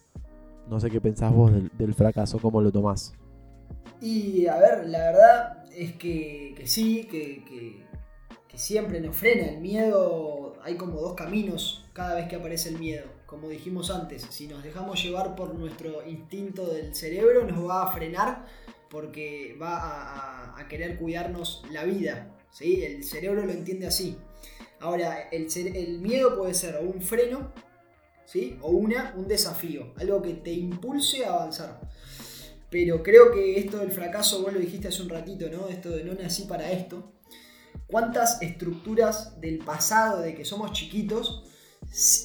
No 0.71 0.79
sé 0.81 0.91
qué 0.91 1.01
pensás 1.01 1.35
vos 1.35 1.53
del, 1.53 1.71
del 1.77 1.95
fracaso, 1.95 2.39
cómo 2.39 2.63
lo 2.63 2.71
tomás. 2.71 3.15
Y 4.01 4.47
a 4.47 4.57
ver, 4.57 4.87
la 4.89 4.99
verdad 4.99 5.65
es 5.75 5.93
que, 5.95 6.61
sí, 6.65 7.05
que, 7.05 7.87
siempre 8.55 9.01
nos 9.01 9.17
frena. 9.17 9.47
El 9.47 9.61
miedo, 9.61 10.55
hay 10.63 10.77
como 10.77 11.01
dos 11.01 11.15
caminos 11.15 11.85
cada 11.93 12.15
vez 12.17 12.29
que 12.29 12.37
aparece 12.37 12.69
el 12.69 12.79
miedo. 12.79 13.07
Como 13.27 13.49
dijimos 13.49 13.91
antes, 13.91 14.27
si 14.31 14.47
nos 14.47 14.63
dejamos 14.63 15.03
llevar 15.03 15.35
por 15.35 15.55
nuestro 15.55 16.07
instinto 16.07 16.67
del 16.67 16.95
cerebro, 16.95 17.47
nos 17.47 17.67
va 17.67 17.85
a 17.85 17.93
frenar 17.93 18.47
porque 18.91 19.57
va 19.61 20.59
a, 20.59 20.69
querer 20.69 20.99
cuidarnos 20.99 21.65
la 21.71 21.85
vida. 21.85 22.37
¿sí? 22.51 22.85
El 22.85 23.05
cerebro 23.05 23.45
lo 23.47 23.53
entiende 23.53 23.87
así. 23.87 24.19
Ahora, 24.81 25.29
el, 25.31 25.99
miedo 26.01 26.37
puede 26.37 26.55
ser 26.55 26.79
un 26.83 27.01
freno 27.01 27.53
¿sí? 28.27 28.59
o 28.61 28.71
una, 28.71 29.15
un 29.17 29.29
desafío, 29.29 29.95
algo 29.97 30.21
que 30.21 30.35
te 30.35 30.53
impulse 30.53 31.25
a 31.25 31.35
avanzar. 31.35 31.81
Pero 32.73 33.03
creo 33.03 33.31
que 33.31 33.59
esto 33.59 33.77
del 33.77 33.93
fracaso, 33.93 34.43
vos 34.43 34.51
lo 34.51 34.59
dijiste 34.59 34.89
hace 34.89 35.03
un 35.03 35.11
ratito, 35.11 35.51
¿no? 35.51 35.69
Esto 35.69 35.91
de 35.91 36.05
no 36.05 36.15
nací 36.15 36.45
para 36.45 36.73
esto. 36.73 37.13
¿Cuántas 37.87 38.41
estructuras 38.41 39.39
del 39.43 39.59
pasado, 39.59 40.23
de 40.23 40.35
que 40.35 40.47
somos 40.47 40.73
chiquitos, 40.73 41.45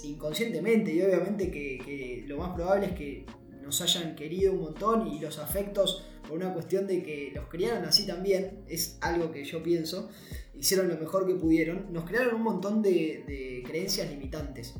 inconscientemente, 0.06 0.94
y 0.94 1.02
obviamente 1.02 1.52
que, 1.52 2.24
lo 2.28 2.38
más 2.38 2.56
probable 2.56 2.88
es 2.88 2.92
que 2.94 3.26
nos 3.62 3.82
hayan 3.82 4.16
querido 4.16 4.54
un 4.54 4.62
montón 4.62 5.08
y 5.08 5.20
los 5.20 5.38
afectos 5.38 6.06
por 6.26 6.38
una 6.38 6.54
cuestión 6.54 6.88
de 6.88 7.04
que 7.04 7.34
los 7.36 7.50
criaron 7.50 7.84
así 7.84 8.08
también, 8.08 8.64
es 8.70 8.98
algo 9.02 9.34
que 9.34 9.44
yo 9.44 9.62
pienso, 9.62 10.10
hicieron 10.56 10.88
lo 10.88 10.96
mejor 10.98 11.28
que 11.28 11.36
pudieron, 11.36 11.92
nos 11.92 12.06
crearon 12.06 12.36
un 12.36 12.44
montón 12.44 12.82
de, 12.82 13.64
creencias 13.68 14.10
limitantes. 14.10 14.76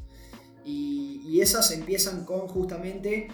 Y, 0.64 1.22
y, 1.26 1.42
esas 1.42 1.72
empiezan 1.72 2.24
con 2.24 2.48
justamente, 2.48 3.28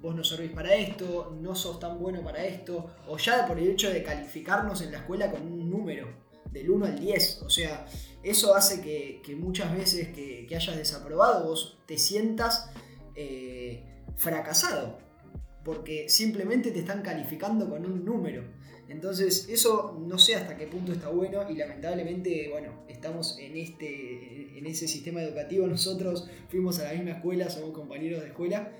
vos 0.00 0.14
no 0.14 0.24
servís 0.24 0.52
para 0.52 0.74
esto, 0.74 1.36
no 1.40 1.54
sos 1.54 1.78
tan 1.78 1.98
bueno 1.98 2.22
para 2.22 2.44
esto, 2.44 2.94
o 3.08 3.18
ya 3.18 3.46
por 3.46 3.58
el 3.58 3.68
hecho 3.68 3.90
de 3.90 4.02
calificarnos 4.02 4.80
en 4.82 4.92
la 4.92 4.98
escuela 4.98 5.30
con 5.30 5.42
un 5.42 5.70
número, 5.70 6.08
del 6.52 6.70
1 6.70 6.86
al 6.86 6.98
10. 6.98 7.42
O 7.42 7.50
sea, 7.50 7.86
eso 8.22 8.54
hace 8.54 8.80
que, 8.80 9.36
muchas 9.36 9.74
veces 9.76 10.08
que, 10.08 10.46
hayas 10.54 10.76
desaprobado 10.76 11.46
vos 11.46 11.78
te 11.86 11.98
sientas 11.98 12.70
eh, 13.14 13.84
fracasado, 14.16 14.98
porque 15.64 16.08
simplemente 16.08 16.70
te 16.70 16.80
están 16.80 17.02
calificando 17.02 17.68
con 17.68 17.84
un 17.84 18.04
número. 18.04 18.44
Entonces, 18.88 19.48
eso 19.48 19.96
no 20.04 20.18
sé 20.18 20.34
hasta 20.34 20.56
qué 20.56 20.66
punto 20.66 20.92
está 20.92 21.08
bueno 21.10 21.48
y 21.48 21.54
lamentablemente, 21.54 22.48
bueno, 22.50 22.84
estamos 22.88 23.38
en, 23.38 23.56
este, 23.56 24.58
en 24.58 24.66
ese 24.66 24.88
sistema 24.88 25.22
educativo. 25.22 25.66
Nosotros 25.68 26.28
fuimos 26.48 26.80
a 26.80 26.84
la 26.84 26.94
misma 26.94 27.12
escuela, 27.12 27.48
somos 27.50 27.70
compañeros 27.70 28.20
de 28.22 28.28
escuela. 28.28 28.72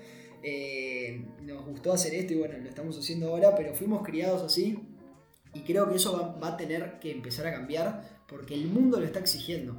Eh, 0.43 1.23
nos 1.43 1.65
gustó 1.65 1.93
hacer 1.93 2.13
esto 2.15 2.33
y 2.33 2.37
bueno, 2.37 2.57
lo 2.57 2.67
estamos 2.67 2.97
haciendo 2.97 3.29
ahora, 3.29 3.55
pero 3.55 3.75
fuimos 3.75 4.03
criados 4.03 4.41
así 4.41 4.79
y 5.53 5.61
creo 5.61 5.89
que 5.89 5.95
eso 5.95 6.35
va, 6.41 6.47
a 6.47 6.57
tener 6.57 6.99
que 6.99 7.11
empezar 7.11 7.47
a 7.47 7.53
cambiar 7.53 8.03
porque 8.27 8.53
el 8.53 8.67
mundo 8.67 8.99
lo 8.99 9.05
está 9.05 9.19
exigiendo. 9.19 9.75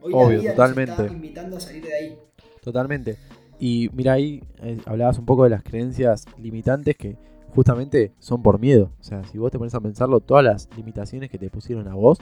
Hoy 0.00 0.12
la 0.12 0.40
vida 0.40 0.50
totalmente. 0.50 1.02
está 1.02 1.12
invitando 1.12 1.56
a 1.56 1.60
salir 1.60 1.84
de 1.84 1.94
ahí. 1.94 2.18
Totalmente. 2.60 3.16
Y 3.58 3.88
mira, 3.92 4.14
ahí 4.14 4.42
eh, 4.62 4.78
hablabas 4.86 5.18
un 5.18 5.24
poco 5.24 5.44
de 5.44 5.50
las 5.50 5.62
creencias 5.62 6.26
limitantes 6.36 6.96
que 6.96 7.16
justamente 7.54 8.12
son 8.18 8.42
por 8.42 8.58
miedo. 8.58 8.90
O 9.00 9.04
sea, 9.04 9.24
si 9.24 9.38
vos 9.38 9.52
te 9.52 9.58
pones 9.58 9.74
a 9.74 9.80
pensarlo, 9.80 10.20
todas 10.20 10.44
las 10.44 10.68
limitaciones 10.76 11.30
que 11.30 11.38
te 11.38 11.48
pusieron 11.48 11.86
a 11.86 11.94
vos 11.94 12.18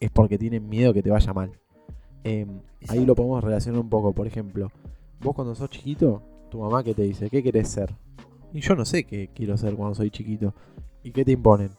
es 0.00 0.10
porque 0.10 0.38
tienen 0.38 0.68
miedo 0.68 0.94
que 0.94 1.02
te 1.02 1.10
vaya 1.10 1.32
mal. 1.32 1.52
Em, 2.24 2.60
ahí 2.88 3.04
lo 3.04 3.14
podemos 3.14 3.44
relacionar 3.44 3.80
un 3.80 3.90
poco. 3.90 4.12
Por 4.12 4.26
ejemplo, 4.26 4.70
vos 5.20 5.34
cuando 5.34 5.54
sos 5.54 5.68
chiquito, 5.70 6.22
tu 6.52 6.58
mamá 6.58 6.84
que 6.84 6.92
te 6.92 7.02
dice, 7.02 7.30
¿qué 7.30 7.42
querés 7.42 7.68
ser? 7.68 7.90
Y 8.52 8.60
yo 8.60 8.76
no 8.76 8.84
sé 8.84 9.04
qué 9.04 9.30
quiero 9.34 9.56
ser 9.56 9.74
cuando 9.74 9.94
soy 9.94 10.10
chiquito. 10.10 10.52
¿Y 11.02 11.10
qué 11.10 11.24
te 11.24 11.32
imponen? 11.32 11.70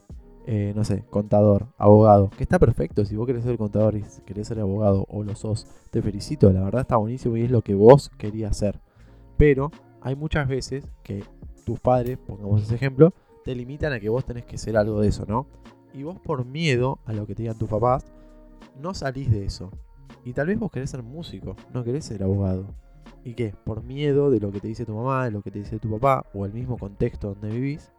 Eh, 0.47 0.73
no 0.75 0.83
sé, 0.83 1.05
contador, 1.11 1.67
abogado, 1.77 2.31
que 2.35 2.43
está 2.43 2.59
perfecto, 2.59 3.05
si 3.05 3.15
vos 3.15 3.25
querés 3.25 3.45
ser 3.45 3.57
contador 3.57 3.95
y 3.95 4.03
querés 4.25 4.47
ser 4.47 4.59
abogado 4.59 5.05
o 5.09 5.23
lo 5.23 5.35
sos, 5.35 5.67
te 5.89 6.01
felicito, 6.01 6.51
la 6.51 6.63
verdad 6.63 6.81
está 6.81 6.97
buenísimo 6.97 7.37
y 7.37 7.43
es 7.43 7.51
lo 7.51 7.61
que 7.61 7.75
vos 7.75 8.09
querías 8.17 8.57
ser. 8.57 8.81
Pero 9.37 9.71
hay 10.01 10.15
muchas 10.15 10.49
veces 10.49 10.85
que 11.03 11.23
tus 11.65 11.79
padres, 11.79 12.17
pongamos 12.17 12.63
ese 12.63 12.75
ejemplo, 12.75 13.13
te 13.45 13.55
limitan 13.55 13.93
a 13.93 13.99
que 13.99 14.09
vos 14.09 14.25
tenés 14.25 14.43
que 14.43 14.57
ser 14.57 14.75
algo 14.75 14.99
de 14.99 15.07
eso, 15.07 15.25
¿no? 15.27 15.45
Y 15.93 16.03
vos 16.03 16.19
por 16.19 16.45
miedo 16.45 16.99
a 17.05 17.13
lo 17.13 17.25
que 17.25 17.35
te 17.35 17.43
digan 17.43 17.57
tus 17.57 17.69
papás, 17.69 18.03
no 18.81 18.93
salís 18.93 19.31
de 19.31 19.45
eso. 19.45 19.69
Y 20.25 20.33
tal 20.33 20.47
vez 20.47 20.59
vos 20.59 20.71
querés 20.71 20.89
ser 20.89 21.03
músico, 21.03 21.55
no 21.73 21.83
querés 21.83 22.05
ser 22.05 22.23
abogado. 22.23 22.65
¿Y 23.23 23.35
qué? 23.35 23.53
Por 23.63 23.83
miedo 23.83 24.29
de 24.29 24.39
lo 24.39 24.51
que 24.51 24.59
te 24.59 24.67
dice 24.67 24.85
tu 24.85 24.93
mamá, 24.93 25.25
de 25.25 25.31
lo 25.31 25.41
que 25.41 25.51
te 25.51 25.59
dice 25.59 25.79
tu 25.79 25.89
papá, 25.91 26.25
o 26.33 26.45
el 26.45 26.53
mismo 26.53 26.77
contexto 26.77 27.29
donde 27.29 27.49
vivís, 27.49 27.91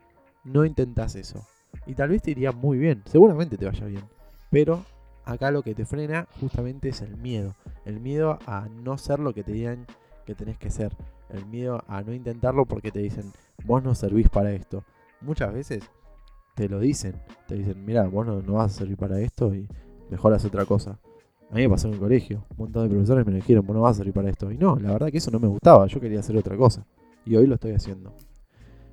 no 0.44 0.64
intentás 0.64 1.14
eso. 1.16 1.46
Y 1.86 1.94
tal 1.94 2.10
vez 2.10 2.22
te 2.22 2.30
iría 2.30 2.52
muy 2.52 2.78
bien, 2.78 3.02
seguramente 3.06 3.56
te 3.56 3.64
vaya 3.66 3.86
bien. 3.86 4.04
Pero 4.50 4.84
acá 5.24 5.50
lo 5.50 5.62
que 5.62 5.74
te 5.74 5.86
frena 5.86 6.28
justamente 6.40 6.90
es 6.90 7.00
el 7.00 7.16
miedo. 7.16 7.54
El 7.84 8.00
miedo 8.00 8.38
a 8.46 8.68
no 8.68 8.98
ser 8.98 9.18
lo 9.18 9.32
que 9.32 9.42
te 9.42 9.52
digan 9.52 9.86
que 10.26 10.34
tenés 10.34 10.58
que 10.58 10.70
ser. 10.70 10.92
El 11.30 11.46
miedo 11.46 11.82
a 11.88 12.02
no 12.02 12.12
intentarlo 12.12 12.66
porque 12.66 12.90
te 12.90 13.00
dicen, 13.00 13.32
vos 13.64 13.82
no 13.82 13.94
servís 13.94 14.28
para 14.28 14.52
esto. 14.52 14.84
Muchas 15.20 15.52
veces 15.52 15.84
te 16.54 16.68
lo 16.68 16.78
dicen. 16.78 17.20
Te 17.48 17.54
dicen, 17.56 17.84
mira, 17.84 18.06
vos 18.06 18.26
no, 18.26 18.40
vas 18.52 18.72
a 18.72 18.78
servir 18.78 18.96
para 18.96 19.20
esto 19.20 19.54
y 19.54 19.68
mejor 20.10 20.34
haz 20.34 20.44
otra 20.44 20.64
cosa. 20.64 20.98
A 21.50 21.54
mí 21.54 21.62
me 21.62 21.68
pasó 21.68 21.88
en 21.88 21.94
el 21.94 22.00
colegio. 22.00 22.44
Un 22.50 22.56
montón 22.64 22.84
de 22.84 22.90
profesores 22.90 23.26
me 23.26 23.34
dijeron, 23.34 23.66
vos 23.66 23.76
no 23.76 23.82
vas 23.82 23.92
a 23.92 23.98
servir 23.98 24.14
para 24.14 24.30
esto. 24.30 24.50
Y 24.50 24.58
no, 24.58 24.76
la 24.76 24.92
verdad 24.92 25.10
que 25.10 25.18
eso 25.18 25.30
no 25.30 25.38
me 25.38 25.48
gustaba. 25.48 25.86
Yo 25.86 26.00
quería 26.00 26.20
hacer 26.20 26.36
otra 26.36 26.56
cosa. 26.56 26.84
Y 27.24 27.36
hoy 27.36 27.46
lo 27.46 27.54
estoy 27.54 27.72
haciendo. 27.72 28.12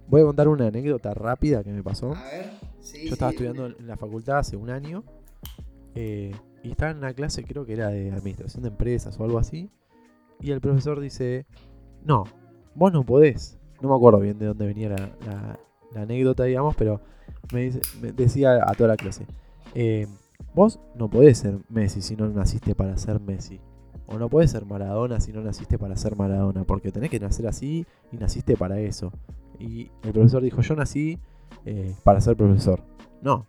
Voy 0.08 0.22
a 0.22 0.26
contar 0.26 0.48
una 0.48 0.68
anécdota 0.68 1.14
rápida 1.14 1.64
que 1.64 1.72
me 1.72 1.82
pasó. 1.82 2.14
A 2.14 2.24
ver. 2.24 2.52
Yo 3.06 3.14
estaba 3.14 3.32
estudiando 3.32 3.68
en 3.68 3.88
la 3.88 3.96
facultad 3.96 4.40
hace 4.40 4.58
un 4.58 4.70
año 4.70 5.04
eh, 5.96 6.32
y 6.64 6.72
estaba 6.72 6.92
en 6.92 6.98
una 6.98 7.14
clase, 7.14 7.44
creo 7.44 7.66
que 7.66 7.74
era 7.74 7.90
de 7.90 8.12
administración 8.12 8.64
de 8.64 8.70
empresas 8.70 9.20
o 9.20 9.24
algo 9.24 9.38
así. 9.38 9.70
Y 10.40 10.52
el 10.52 10.62
profesor 10.62 11.00
dice: 11.00 11.46
No, 12.04 12.26
vos 12.76 12.92
no 12.92 13.06
podés. 13.06 13.58
No 13.82 13.90
me 13.90 13.96
acuerdo 13.96 14.20
bien 14.20 14.38
de 14.40 14.48
dónde 14.48 14.66
venía 14.66 14.90
la, 14.90 15.60
anécdota, 15.96 16.44
digamos, 16.44 16.76
pero 16.76 17.02
me, 17.54 17.72
decía 18.14 18.60
a 18.66 18.74
toda 18.74 18.90
la 18.90 18.98
clase: 18.98 19.26
eh, 19.76 20.08
Vos 20.54 20.80
no 20.96 21.10
podés 21.10 21.40
ser 21.40 21.60
Messi 21.70 22.02
si 22.02 22.16
no 22.16 22.28
naciste 22.28 22.76
para 22.76 22.98
ser 22.98 23.20
Messi. 23.20 23.60
O 24.08 24.18
no 24.18 24.30
podés 24.30 24.52
ser 24.52 24.66
Maradona 24.66 25.20
si 25.20 25.32
no 25.32 25.42
naciste 25.42 25.78
para 25.78 25.96
ser 25.96 26.16
Maradona, 26.18 26.64
porque 26.64 26.92
tenés 26.92 27.10
que 27.10 27.20
nacer 27.20 27.48
así 27.48 27.86
y 28.12 28.18
naciste 28.18 28.58
para 28.58 28.80
eso. 28.80 29.12
Y 29.60 29.92
el 30.04 30.12
profesor 30.12 30.42
dijo, 30.42 30.62
yo 30.62 30.76
nací 30.76 31.20
eh, 31.66 31.96
para 32.04 32.20
ser 32.20 32.36
profesor. 32.36 32.82
No. 33.22 33.46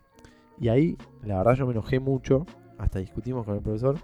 Y 0.59 0.69
ahí, 0.69 0.97
la 1.23 1.37
verdad, 1.37 1.55
yo 1.55 1.65
me 1.65 1.73
enojé 1.73 1.99
mucho, 1.99 2.45
hasta 2.77 2.99
discutimos 2.99 3.45
con 3.45 3.55
el 3.55 3.61
profesor, 3.61 3.97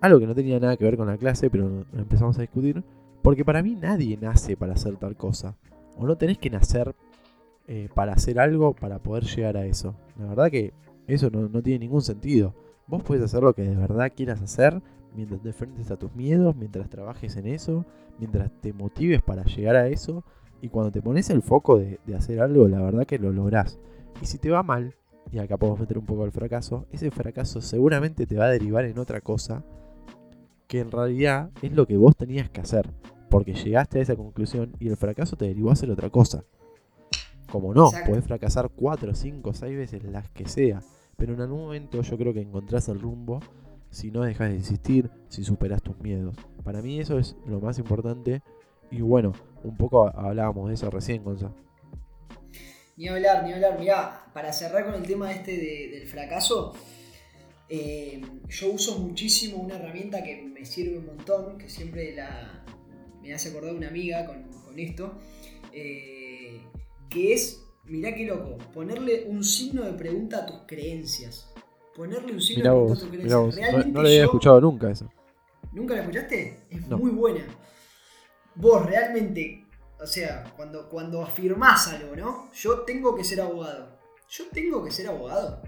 algo 0.00 0.20
que 0.20 0.26
no 0.26 0.34
tenía 0.34 0.60
nada 0.60 0.76
que 0.76 0.84
ver 0.84 0.96
con 0.96 1.06
la 1.06 1.16
clase, 1.16 1.48
pero 1.48 1.86
empezamos 1.94 2.36
a 2.38 2.42
discutir, 2.42 2.84
porque 3.22 3.44
para 3.44 3.62
mí 3.62 3.74
nadie 3.74 4.18
nace 4.20 4.56
para 4.56 4.74
hacer 4.74 4.96
tal 4.96 5.16
cosa. 5.16 5.56
O 5.96 6.06
no 6.06 6.16
tenés 6.16 6.36
que 6.36 6.50
nacer 6.50 6.94
eh, 7.66 7.88
para 7.94 8.12
hacer 8.12 8.38
algo 8.38 8.74
para 8.74 8.98
poder 8.98 9.24
llegar 9.24 9.56
a 9.56 9.64
eso. 9.64 9.94
La 10.18 10.26
verdad 10.26 10.50
que 10.50 10.74
eso 11.06 11.30
no, 11.30 11.48
no 11.48 11.62
tiene 11.62 11.80
ningún 11.80 12.02
sentido. 12.02 12.54
Vos 12.86 13.02
puedes 13.02 13.24
hacer 13.24 13.42
lo 13.42 13.54
que 13.54 13.62
de 13.62 13.76
verdad 13.76 14.12
quieras 14.14 14.42
hacer 14.42 14.82
mientras 15.14 15.40
te 15.40 15.48
enfrentes 15.48 15.90
a 15.90 15.96
tus 15.96 16.14
miedos, 16.14 16.56
mientras 16.56 16.90
trabajes 16.90 17.36
en 17.36 17.46
eso, 17.46 17.84
mientras 18.18 18.50
te 18.60 18.72
motives 18.72 19.22
para 19.22 19.44
llegar 19.44 19.76
a 19.76 19.88
eso 19.88 20.24
y 20.64 20.68
cuando 20.68 20.90
te 20.90 21.02
pones 21.02 21.28
el 21.28 21.42
foco 21.42 21.78
de, 21.78 21.98
hacer 22.16 22.40
algo, 22.40 22.68
la 22.68 22.80
verdad 22.80 23.04
que 23.04 23.18
lo 23.18 23.32
lográs. 23.32 23.78
Y 24.22 24.24
si 24.24 24.38
te 24.38 24.50
va 24.50 24.62
mal, 24.62 24.94
y 25.30 25.38
acá 25.38 25.58
podemos 25.58 25.80
meter 25.80 25.98
un 25.98 26.06
poco 26.06 26.24
el 26.24 26.32
fracaso, 26.32 26.86
ese 26.90 27.10
fracaso 27.10 27.60
seguramente 27.60 28.26
te 28.26 28.36
va 28.36 28.46
a 28.46 28.50
derivar 28.50 28.86
en 28.86 28.98
otra 28.98 29.20
cosa 29.20 29.62
que 30.66 30.80
en 30.80 30.90
realidad 30.90 31.50
es 31.60 31.72
lo 31.72 31.86
que 31.86 31.98
vos 31.98 32.16
tenías 32.16 32.48
que 32.48 32.62
hacer. 32.62 32.90
Porque 33.28 33.52
llegaste 33.52 33.98
a 33.98 34.02
esa 34.02 34.16
conclusión 34.16 34.72
y 34.78 34.88
el 34.88 34.96
fracaso 34.96 35.36
te 35.36 35.46
derivó 35.46 35.70
a 35.70 35.74
hacer 35.74 35.90
otra 35.90 36.08
cosa. 36.08 36.44
Como 37.50 37.74
no, 37.74 37.90
puedes 38.06 38.24
fracasar 38.24 38.70
4, 38.74 39.14
5, 39.14 39.52
6 39.52 39.76
veces, 39.76 40.04
las 40.04 40.30
que 40.30 40.48
sea. 40.48 40.80
Pero 41.16 41.34
en 41.34 41.40
algún 41.40 41.60
momento 41.60 42.02
yo 42.02 42.18
creo 42.18 42.32
que 42.32 42.40
encontrás 42.40 42.88
el 42.88 43.00
rumbo 43.00 43.40
si 43.90 44.10
no 44.10 44.22
dejas 44.22 44.50
de 44.50 44.56
insistir, 44.56 45.10
si 45.28 45.44
superas 45.44 45.82
tus 45.82 45.98
miedos. 46.00 46.36
Para 46.64 46.82
mí 46.82 46.98
eso 46.98 47.18
es 47.18 47.36
lo 47.46 47.60
más 47.60 47.78
importante 47.78 48.42
y 48.90 49.00
bueno, 49.00 49.32
un 49.62 49.76
poco 49.76 50.08
hablábamos 50.08 50.68
de 50.68 50.74
eso 50.74 50.90
recién, 50.90 51.22
Gonzalo. 51.22 51.54
Ni 52.96 53.08
hablar, 53.08 53.44
ni 53.44 53.52
hablar. 53.52 53.78
Mirá, 53.78 54.26
para 54.32 54.52
cerrar 54.52 54.84
con 54.84 54.94
el 54.94 55.02
tema 55.02 55.32
este 55.32 55.56
del 55.56 56.06
fracaso, 56.06 56.74
eh, 57.68 58.20
yo 58.48 58.72
uso 58.72 58.98
muchísimo 58.98 59.58
una 59.58 59.76
herramienta 59.76 60.22
que 60.22 60.42
me 60.42 60.64
sirve 60.64 60.98
un 60.98 61.06
montón, 61.06 61.58
que 61.58 61.68
siempre 61.68 62.14
la, 62.14 62.64
me 63.22 63.34
hace 63.34 63.48
acordar 63.48 63.74
una 63.74 63.88
amiga 63.88 64.26
con, 64.26 64.78
esto, 64.78 65.18
eh, 65.72 66.60
que 67.08 67.32
es, 67.32 67.63
mirá 67.86 68.14
qué 68.14 68.26
loco, 68.26 68.58
ponerle 68.72 69.24
un 69.28 69.42
signo 69.44 69.82
de 69.82 69.92
pregunta 69.92 70.38
a 70.38 70.46
tus 70.46 70.58
creencias. 70.66 71.50
Ponerle 71.94 72.32
un 72.32 72.40
signo 72.40 72.64
de 72.64 72.70
pregunta 72.70 72.94
a 72.94 72.98
tus 72.98 73.08
creencias. 73.08 73.86
no, 73.86 74.02
lo 74.02 74.08
había 74.08 74.24
escuchado 74.24 74.60
nunca 74.60 74.90
eso. 74.90 75.10
¿Nunca 75.72 75.94
la 75.94 76.00
escuchaste? 76.02 76.66
Es 76.70 76.88
muy 76.88 77.10
buena 77.10 77.44
vos 78.54 78.86
realmente, 78.86 79.66
o 80.00 80.06
sea, 80.06 80.52
cuando, 80.56 80.88
cuando 80.88 81.22
afirmás 81.22 81.88
algo, 81.88 82.16
¿no? 82.16 82.50
Yo 82.54 82.80
tengo 82.80 83.14
que 83.14 83.24
ser 83.24 83.40
abogado. 83.40 83.98
Yo 84.28 84.44
tengo 84.52 84.84
que 84.84 84.90
ser 84.90 85.08
abogado. 85.08 85.62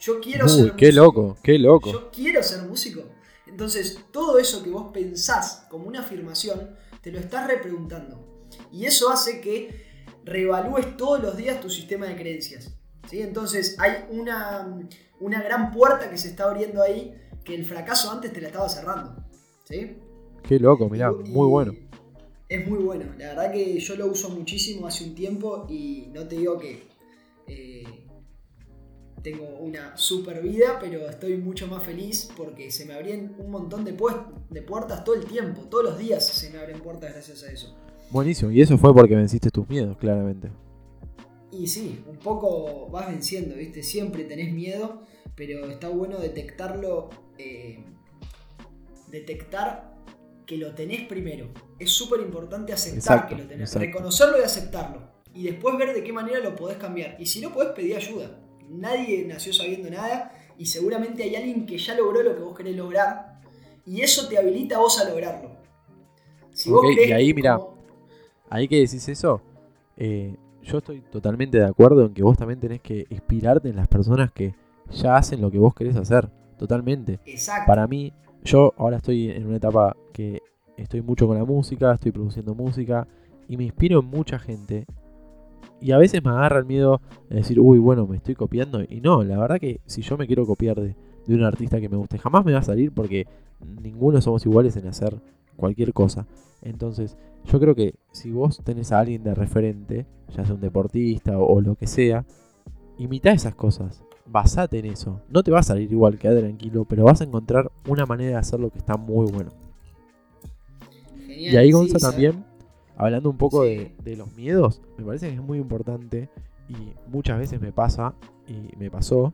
Yo 0.00 0.20
quiero 0.20 0.48
ser 0.48 0.72
qué 0.76 0.92
loco, 0.92 1.36
qué 1.42 1.58
loco. 1.58 1.90
Yo 1.90 2.10
quiero 2.10 2.42
ser 2.42 2.62
músico. 2.62 3.02
Entonces, 3.46 4.04
todo 4.12 4.38
eso 4.38 4.62
que 4.62 4.70
vos 4.70 4.92
pensás 4.92 5.66
como 5.68 5.86
una 5.86 6.00
afirmación, 6.00 6.76
te 7.00 7.10
lo 7.10 7.18
estás 7.18 7.46
repreguntando. 7.46 8.46
Y 8.70 8.84
eso 8.84 9.10
hace 9.10 9.40
que 9.40 9.87
reevalúes 10.28 10.96
todos 10.96 11.20
los 11.20 11.36
días 11.36 11.60
tu 11.60 11.70
sistema 11.70 12.06
de 12.06 12.16
creencias. 12.16 12.74
¿sí? 13.08 13.20
Entonces, 13.20 13.76
hay 13.78 14.06
una, 14.10 14.78
una 15.20 15.42
gran 15.42 15.72
puerta 15.72 16.10
que 16.10 16.18
se 16.18 16.28
está 16.28 16.44
abriendo 16.44 16.82
ahí 16.82 17.14
que 17.44 17.54
el 17.54 17.64
fracaso 17.64 18.10
antes 18.10 18.32
te 18.32 18.40
la 18.40 18.48
estaba 18.48 18.68
cerrando. 18.68 19.24
¿sí? 19.64 19.96
Qué 20.42 20.58
loco, 20.58 20.88
mirá, 20.88 21.12
muy 21.12 21.48
bueno. 21.48 21.74
Es 22.48 22.66
muy 22.66 22.78
bueno, 22.78 23.04
la 23.18 23.28
verdad 23.28 23.52
que 23.52 23.78
yo 23.78 23.96
lo 23.96 24.06
uso 24.06 24.30
muchísimo 24.30 24.86
hace 24.86 25.04
un 25.04 25.14
tiempo 25.14 25.66
y 25.68 26.08
no 26.14 26.26
te 26.26 26.36
digo 26.36 26.58
que 26.58 26.88
eh, 27.46 27.84
tengo 29.22 29.44
una 29.58 29.94
super 29.98 30.40
vida, 30.42 30.78
pero 30.80 31.08
estoy 31.10 31.36
mucho 31.36 31.66
más 31.66 31.82
feliz 31.82 32.30
porque 32.34 32.70
se 32.70 32.86
me 32.86 32.94
abren 32.94 33.34
un 33.38 33.50
montón 33.50 33.84
de, 33.84 33.94
de 34.48 34.62
puertas 34.62 35.04
todo 35.04 35.14
el 35.14 35.26
tiempo, 35.26 35.62
todos 35.68 35.84
los 35.84 35.98
días 35.98 36.26
se 36.26 36.48
me 36.48 36.58
abren 36.58 36.80
puertas 36.80 37.12
gracias 37.12 37.42
a 37.42 37.52
eso. 37.52 37.76
Buenísimo, 38.10 38.50
y 38.50 38.60
eso 38.60 38.78
fue 38.78 38.94
porque 38.94 39.14
venciste 39.14 39.50
tus 39.50 39.68
miedos, 39.68 39.96
claramente. 39.98 40.50
Y 41.50 41.66
sí, 41.66 42.04
un 42.06 42.16
poco 42.16 42.88
vas 42.90 43.08
venciendo, 43.08 43.54
¿viste? 43.56 43.82
Siempre 43.82 44.24
tenés 44.24 44.52
miedo, 44.52 45.02
pero 45.34 45.66
está 45.66 45.88
bueno 45.88 46.18
detectarlo, 46.18 47.10
eh, 47.38 47.84
detectar 49.10 49.94
que 50.46 50.56
lo 50.56 50.74
tenés 50.74 51.06
primero. 51.06 51.48
Es 51.78 51.90
súper 51.90 52.20
importante 52.20 52.72
aceptar 52.72 53.26
que 53.26 53.36
lo 53.36 53.46
tenés, 53.46 53.74
reconocerlo 53.74 54.38
y 54.38 54.42
aceptarlo. 54.42 55.12
Y 55.34 55.44
después 55.44 55.76
ver 55.76 55.94
de 55.94 56.02
qué 56.02 56.12
manera 56.12 56.40
lo 56.40 56.56
podés 56.56 56.78
cambiar. 56.78 57.16
Y 57.18 57.26
si 57.26 57.40
no 57.40 57.52
podés 57.52 57.72
pedir 57.72 57.96
ayuda. 57.96 58.40
Nadie 58.68 59.24
nació 59.24 59.54
sabiendo 59.54 59.88
nada 59.88 60.30
y 60.58 60.66
seguramente 60.66 61.22
hay 61.22 61.36
alguien 61.36 61.64
que 61.64 61.78
ya 61.78 61.94
logró 61.94 62.22
lo 62.22 62.34
que 62.34 62.42
vos 62.42 62.54
querés 62.54 62.76
lograr 62.76 63.40
y 63.86 64.02
eso 64.02 64.28
te 64.28 64.36
habilita 64.36 64.76
a 64.76 64.80
vos 64.80 65.00
a 65.00 65.08
lograrlo. 65.08 65.56
Si 66.52 66.68
vos 66.68 66.84
y 66.94 67.12
ahí, 67.12 67.32
mira, 67.32 67.58
ahí 68.50 68.68
que 68.68 68.76
decís 68.76 69.08
eso, 69.08 69.40
eh, 69.96 70.36
yo 70.62 70.78
estoy 70.78 71.00
totalmente 71.00 71.58
de 71.58 71.64
acuerdo 71.64 72.06
en 72.06 72.14
que 72.14 72.22
vos 72.22 72.36
también 72.36 72.60
tenés 72.60 72.80
que 72.80 73.06
inspirarte 73.10 73.68
en 73.68 73.76
las 73.76 73.88
personas 73.88 74.30
que 74.32 74.54
ya 74.92 75.16
hacen 75.16 75.40
lo 75.40 75.50
que 75.50 75.58
vos 75.58 75.74
querés 75.74 75.96
hacer. 75.96 76.28
Totalmente. 76.58 77.20
Exacto. 77.24 77.66
Para 77.66 77.86
mí, 77.86 78.12
yo 78.44 78.74
ahora 78.76 78.96
estoy 78.96 79.30
en 79.30 79.46
una 79.46 79.56
etapa 79.56 79.96
que 80.12 80.42
estoy 80.76 81.02
mucho 81.02 81.26
con 81.26 81.38
la 81.38 81.44
música, 81.44 81.92
estoy 81.94 82.12
produciendo 82.12 82.54
música 82.54 83.06
y 83.48 83.56
me 83.56 83.64
inspiro 83.64 84.00
en 84.00 84.06
mucha 84.06 84.38
gente. 84.38 84.86
Y 85.80 85.92
a 85.92 85.98
veces 85.98 86.24
me 86.24 86.30
agarra 86.30 86.58
el 86.58 86.64
miedo 86.64 87.00
de 87.28 87.36
decir, 87.36 87.60
uy, 87.60 87.78
bueno, 87.78 88.06
me 88.06 88.16
estoy 88.16 88.34
copiando. 88.34 88.82
Y 88.82 89.00
no, 89.00 89.22
la 89.22 89.38
verdad 89.38 89.60
que 89.60 89.80
si 89.86 90.02
yo 90.02 90.16
me 90.16 90.26
quiero 90.26 90.44
copiar 90.44 90.80
de, 90.80 90.96
de 91.26 91.34
un 91.34 91.44
artista 91.44 91.80
que 91.80 91.88
me 91.88 91.96
guste, 91.96 92.18
jamás 92.18 92.44
me 92.44 92.52
va 92.52 92.58
a 92.58 92.62
salir 92.62 92.92
porque 92.92 93.26
ninguno 93.82 94.20
somos 94.20 94.44
iguales 94.44 94.76
en 94.76 94.88
hacer 94.88 95.20
cualquier 95.58 95.92
cosa. 95.92 96.26
Entonces, 96.62 97.16
yo 97.44 97.60
creo 97.60 97.74
que 97.74 97.94
si 98.12 98.30
vos 98.30 98.60
tenés 98.64 98.92
a 98.92 99.00
alguien 99.00 99.22
de 99.22 99.34
referente, 99.34 100.06
ya 100.34 100.44
sea 100.44 100.54
un 100.54 100.60
deportista 100.60 101.38
o, 101.38 101.60
lo 101.60 101.74
que 101.74 101.86
sea, 101.86 102.24
imita 102.96 103.30
esas 103.30 103.54
cosas. 103.54 104.02
Basate 104.26 104.78
en 104.78 104.86
eso. 104.86 105.20
No 105.28 105.42
te 105.42 105.50
va 105.50 105.60
a 105.60 105.62
salir 105.62 105.90
igual, 105.90 106.18
quédate 106.18 106.40
tranquilo, 106.40 106.84
pero 106.84 107.04
vas 107.04 107.20
a 107.20 107.24
encontrar 107.24 107.70
una 107.86 108.06
manera 108.06 108.30
de 108.30 108.36
hacerlo 108.36 108.70
que 108.70 108.78
está 108.78 108.96
muy 108.96 109.30
bueno. 109.30 109.50
y 111.28 111.56
ahí, 111.56 111.72
Gonza, 111.72 111.98
también, 111.98 112.44
hablando 112.96 113.30
un 113.30 113.38
poco 113.38 113.64
de, 113.64 113.94
de, 114.02 114.16
los 114.16 114.34
miedos, 114.34 114.82
me 114.96 115.04
parece 115.04 115.28
que 115.28 115.34
es 115.34 115.42
muy 115.42 115.58
importante 115.58 116.28
y 116.68 116.92
muchas 117.10 117.38
veces 117.38 117.60
me 117.60 117.72
pasa, 117.72 118.14
y 118.46 118.76
me 118.76 118.90
pasó, 118.90 119.32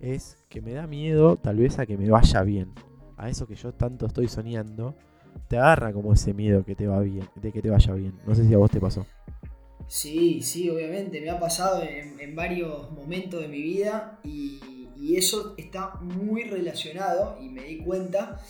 es 0.00 0.36
que 0.48 0.60
me 0.60 0.72
da 0.72 0.86
miedo 0.86 1.36
tal 1.36 1.56
vez 1.56 1.78
a 1.78 1.86
que 1.86 1.96
me 1.96 2.08
vaya 2.08 2.42
bien. 2.42 2.72
A 3.16 3.28
eso 3.28 3.48
que 3.48 3.56
yo 3.56 3.72
tanto 3.72 4.06
estoy 4.06 4.28
soñando 4.28 4.94
te 5.48 5.56
agarra 5.56 5.92
como 5.92 6.12
ese 6.12 6.34
miedo 6.34 6.64
que 6.64 6.74
te 6.74 6.86
va 6.86 7.00
bien, 7.00 7.28
de 7.34 7.52
que 7.52 7.62
te 7.62 7.70
vaya 7.70 7.94
bien. 7.94 8.14
No 8.26 8.34
sé 8.34 8.46
si 8.46 8.54
a 8.54 8.58
vos 8.58 8.70
te 8.70 8.80
pasó. 8.80 9.06
Sí, 9.88 10.42
sí, 10.42 10.68
obviamente. 10.68 11.20
Me 11.20 11.30
ha 11.30 11.40
pasado 11.40 11.82
en, 11.82 12.36
varios 12.36 12.90
momentos 12.92 13.40
de 13.40 13.48
mi 13.48 13.62
vida 13.62 14.20
y, 14.22 14.60
eso 15.16 15.54
está 15.56 15.94
muy 16.00 16.44
relacionado, 16.44 17.38
y 17.40 17.48
me 17.48 17.62
di 17.62 17.78
cuenta, 17.78 18.40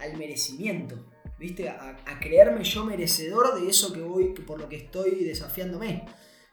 al 0.00 0.16
merecimiento. 0.16 0.96
¿Viste? 1.38 1.68
A, 1.68 2.18
creerme 2.20 2.64
yo 2.64 2.84
merecedor 2.84 3.60
de 3.60 3.68
eso 3.68 3.92
que 3.92 4.00
voy, 4.00 4.32
por 4.32 4.58
lo 4.58 4.68
que 4.68 4.76
estoy 4.76 5.24
desafiándome. 5.24 6.06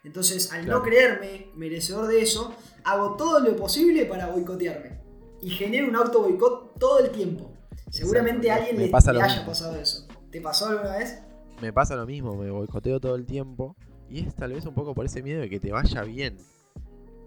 Entonces, 0.03 0.51
al 0.51 0.67
no 0.67 0.83
creerme 0.83 1.47
merecedor 1.55 2.07
de 2.07 2.21
eso, 2.21 2.53
hago 2.83 3.15
todo 3.15 3.39
lo 3.39 3.55
posible 3.55 4.05
para 4.05 4.27
boicotearme. 4.27 4.99
Y 5.41 5.51
genero 5.51 5.87
un 5.87 5.95
auto 5.95 6.21
boicot 6.21 6.77
todo 6.77 6.99
el 6.99 7.11
tiempo. 7.11 7.52
Seguramente 7.93 8.49
alguien 8.49 8.75
le, 8.77 8.85
haya 9.21 9.45
pasado 9.45 9.75
eso. 9.75 10.07
¿Te 10.31 10.41
pasó 10.41 10.65
alguna 10.65 10.97
vez? 10.97 11.21
Me 11.61 11.71
pasa 11.71 11.95
lo 11.95 12.07
mismo, 12.07 12.35
me 12.35 12.49
boicoteo 12.49 12.99
todo 12.99 13.13
el 13.13 13.27
tiempo. 13.27 13.75
Y 14.09 14.25
es 14.25 14.33
tal 14.33 14.53
vez 14.53 14.65
un 14.65 14.73
poco 14.73 14.95
por 14.95 15.05
ese 15.05 15.21
miedo 15.21 15.41
de 15.41 15.49
que 15.49 15.59
te 15.59 15.71
vaya 15.71 16.01
bien. 16.01 16.37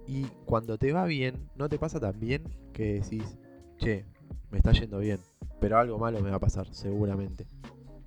Y 0.08 0.24
cuando 0.44 0.76
te 0.76 0.92
va 0.92 1.04
bien, 1.04 1.48
no 1.54 1.68
te 1.68 1.78
pasa 1.78 2.00
tan 2.00 2.18
bien 2.18 2.42
que 2.72 2.94
decís, 2.94 3.22
che, 3.78 4.06
me 4.50 4.58
está 4.58 4.72
yendo 4.72 4.98
bien. 4.98 5.20
Pero 5.60 5.78
algo 5.78 5.98
malo 5.98 6.20
me 6.20 6.30
va 6.30 6.36
a 6.36 6.40
pasar, 6.40 6.66
seguramente. 6.74 7.46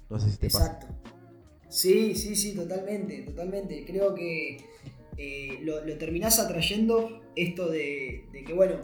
No 0.09 0.19
sé 0.19 0.29
si 0.29 0.37
te 0.37 0.47
Exacto. 0.47 0.87
Sí, 1.69 2.13
sí, 2.13 2.35
sí, 2.35 2.55
totalmente, 2.55 3.21
totalmente. 3.21 3.85
Creo 3.85 4.13
que 4.13 4.57
eh, 5.17 5.59
lo, 5.61 5.81
terminás 5.97 6.39
atrayendo 6.39 7.21
esto 7.37 7.69
de, 7.69 8.27
de 8.33 8.43
que, 8.43 8.53
bueno, 8.53 8.81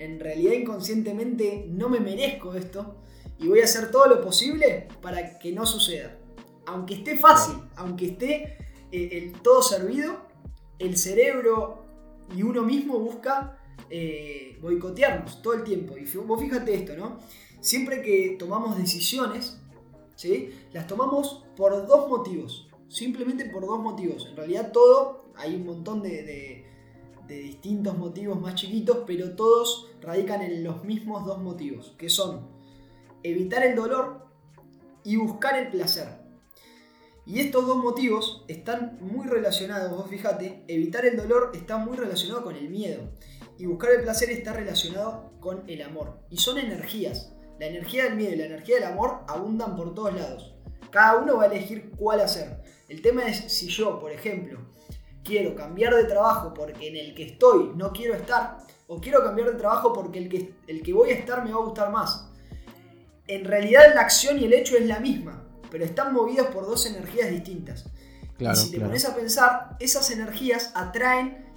en 0.00 0.18
realidad 0.18 0.54
inconscientemente 0.54 1.66
no 1.68 1.90
me 1.90 2.00
merezco 2.00 2.54
esto 2.54 2.96
y 3.38 3.48
voy 3.48 3.60
a 3.60 3.64
hacer 3.64 3.90
todo 3.90 4.06
lo 4.06 4.22
posible 4.22 4.88
para 5.02 5.38
que 5.38 5.52
no 5.52 5.66
suceda. 5.66 6.18
Aunque 6.66 6.94
esté 6.94 7.16
fácil, 7.18 7.56
aunque 7.76 8.06
esté 8.06 8.56
eh, 8.90 9.10
el 9.12 9.32
todo 9.42 9.62
servido, 9.62 10.26
el 10.78 10.96
cerebro 10.96 11.84
y 12.34 12.42
uno 12.42 12.62
mismo 12.62 12.98
busca 12.98 13.58
eh, 13.90 14.58
boicotearnos 14.62 15.42
todo 15.42 15.52
el 15.52 15.64
tiempo. 15.64 15.96
Y 15.98 16.04
vos 16.16 16.40
fíjate 16.40 16.74
esto, 16.74 16.96
¿no? 16.96 17.18
Siempre 17.60 18.00
que 18.00 18.36
tomamos 18.38 18.78
decisiones, 18.78 19.60
¿sí? 20.16 20.50
las 20.72 20.86
tomamos 20.86 21.44
por 21.56 21.86
dos 21.86 22.08
motivos. 22.08 22.68
Simplemente 22.88 23.44
por 23.44 23.66
dos 23.66 23.80
motivos. 23.80 24.26
En 24.30 24.36
realidad 24.36 24.72
todo, 24.72 25.26
hay 25.36 25.54
un 25.54 25.66
montón 25.66 26.02
de 26.02 26.22
de 26.22 26.69
distintos 27.36 27.96
motivos 27.96 28.40
más 28.40 28.54
chiquitos, 28.54 28.98
pero 29.06 29.34
todos 29.36 29.88
radican 30.00 30.42
en 30.42 30.64
los 30.64 30.84
mismos 30.84 31.24
dos 31.24 31.38
motivos, 31.38 31.94
que 31.98 32.08
son 32.08 32.48
evitar 33.22 33.64
el 33.64 33.76
dolor 33.76 34.26
y 35.04 35.16
buscar 35.16 35.58
el 35.58 35.70
placer. 35.70 36.20
Y 37.26 37.40
estos 37.40 37.66
dos 37.66 37.76
motivos 37.76 38.44
están 38.48 38.98
muy 39.00 39.26
relacionados, 39.26 39.96
vos 39.96 40.08
fíjate, 40.08 40.64
evitar 40.68 41.04
el 41.04 41.16
dolor 41.16 41.52
está 41.54 41.76
muy 41.76 41.96
relacionado 41.96 42.42
con 42.42 42.56
el 42.56 42.68
miedo 42.68 43.02
y 43.58 43.66
buscar 43.66 43.92
el 43.92 44.02
placer 44.02 44.30
está 44.30 44.52
relacionado 44.52 45.32
con 45.38 45.62
el 45.68 45.82
amor. 45.82 46.18
Y 46.30 46.38
son 46.38 46.58
energías. 46.58 47.32
La 47.58 47.66
energía 47.66 48.04
del 48.04 48.16
miedo 48.16 48.32
y 48.32 48.36
la 48.36 48.46
energía 48.46 48.76
del 48.76 48.84
amor 48.84 49.20
abundan 49.28 49.76
por 49.76 49.94
todos 49.94 50.14
lados. 50.14 50.54
Cada 50.90 51.18
uno 51.18 51.36
va 51.36 51.44
a 51.44 51.46
elegir 51.46 51.90
cuál 51.90 52.20
hacer. 52.20 52.62
El 52.88 53.02
tema 53.02 53.28
es 53.28 53.52
si 53.52 53.68
yo, 53.68 54.00
por 54.00 54.12
ejemplo, 54.12 54.58
quiero 55.30 55.54
cambiar 55.54 55.94
de 55.94 56.04
trabajo 56.04 56.52
porque 56.52 56.88
en 56.88 56.96
el 56.96 57.14
que 57.14 57.22
estoy 57.22 57.70
no 57.76 57.92
quiero 57.92 58.14
estar, 58.14 58.58
o 58.88 59.00
quiero 59.00 59.22
cambiar 59.22 59.52
de 59.52 59.58
trabajo 59.58 59.92
porque 59.92 60.18
el 60.18 60.28
que, 60.28 60.54
el 60.66 60.82
que 60.82 60.92
voy 60.92 61.10
a 61.10 61.14
estar 61.14 61.44
me 61.44 61.52
va 61.52 61.60
a 61.60 61.64
gustar 61.64 61.92
más. 61.92 62.26
En 63.28 63.44
realidad 63.44 63.94
la 63.94 64.00
acción 64.00 64.40
y 64.40 64.44
el 64.46 64.52
hecho 64.52 64.76
es 64.76 64.86
la 64.86 64.98
misma, 64.98 65.46
pero 65.70 65.84
están 65.84 66.12
movidos 66.12 66.48
por 66.48 66.66
dos 66.66 66.84
energías 66.86 67.30
distintas. 67.30 67.84
y 68.40 68.56
si 68.56 68.72
te 68.72 68.80
pones 68.80 69.04
a 69.04 69.14
pensar, 69.14 69.76
esas 69.78 70.10
energías 70.10 70.72
atraen 70.74 71.52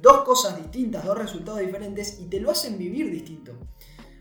dos 0.00 0.24
cosas 0.24 0.56
distintas, 0.56 1.04
dos 1.04 1.18
resultados 1.18 1.60
diferentes 1.60 2.18
y 2.20 2.30
te 2.30 2.40
lo 2.40 2.50
hacen 2.50 2.78
vivir 2.78 3.10
distinto. 3.10 3.52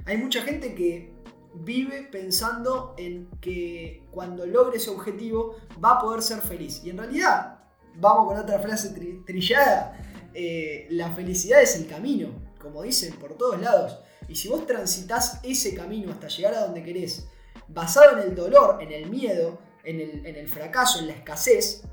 Hay 0.06 0.18
mucha 0.18 0.42
gente 0.42 0.76
que 0.76 1.14
vive 1.54 2.10
pensando 2.12 2.94
en 2.98 3.30
que 3.40 4.04
cuando 4.12 4.46
logre 4.46 4.78
ese 4.78 4.90
objetivo 4.90 5.56
va 5.82 5.92
a 5.92 6.00
poder 6.00 6.22
ser 6.22 6.42
feliz. 6.42 6.82
Y 6.84 6.90
en 6.90 6.98
realidad 6.98 7.57
vamos 8.00 8.28
con 8.28 8.38
otra 8.38 8.60
frase 8.60 8.94
trillada, 9.26 9.98
eh, 10.34 10.88
la 10.92 11.12
felicidad 11.12 11.62
es 11.62 11.76
el 11.76 11.88
camino, 11.88 12.30
como 12.62 12.84
dicen 12.84 13.16
por 13.16 13.34
todos 13.34 13.60
lados. 13.60 14.00
Y 14.28 14.36
si 14.36 14.50
vos 14.50 14.66
transitas 14.66 15.40
ese 15.44 15.74
camino 15.74 16.12
hasta 16.12 16.28
llegar 16.28 16.54
a 16.54 16.66
donde 16.66 16.84
querés, 16.84 17.28
basado 17.68 18.18
en 18.18 18.28
el 18.28 18.36
dolor, 18.36 18.78
en 18.82 18.92
el 18.92 19.10
miedo, 19.10 19.60
en 19.84 20.00
el, 20.00 20.26
en 20.26 20.36
el 20.36 20.48
fracaso, 20.48 21.00
en 21.00 21.08
la 21.08 21.14
escasez, 21.14 21.84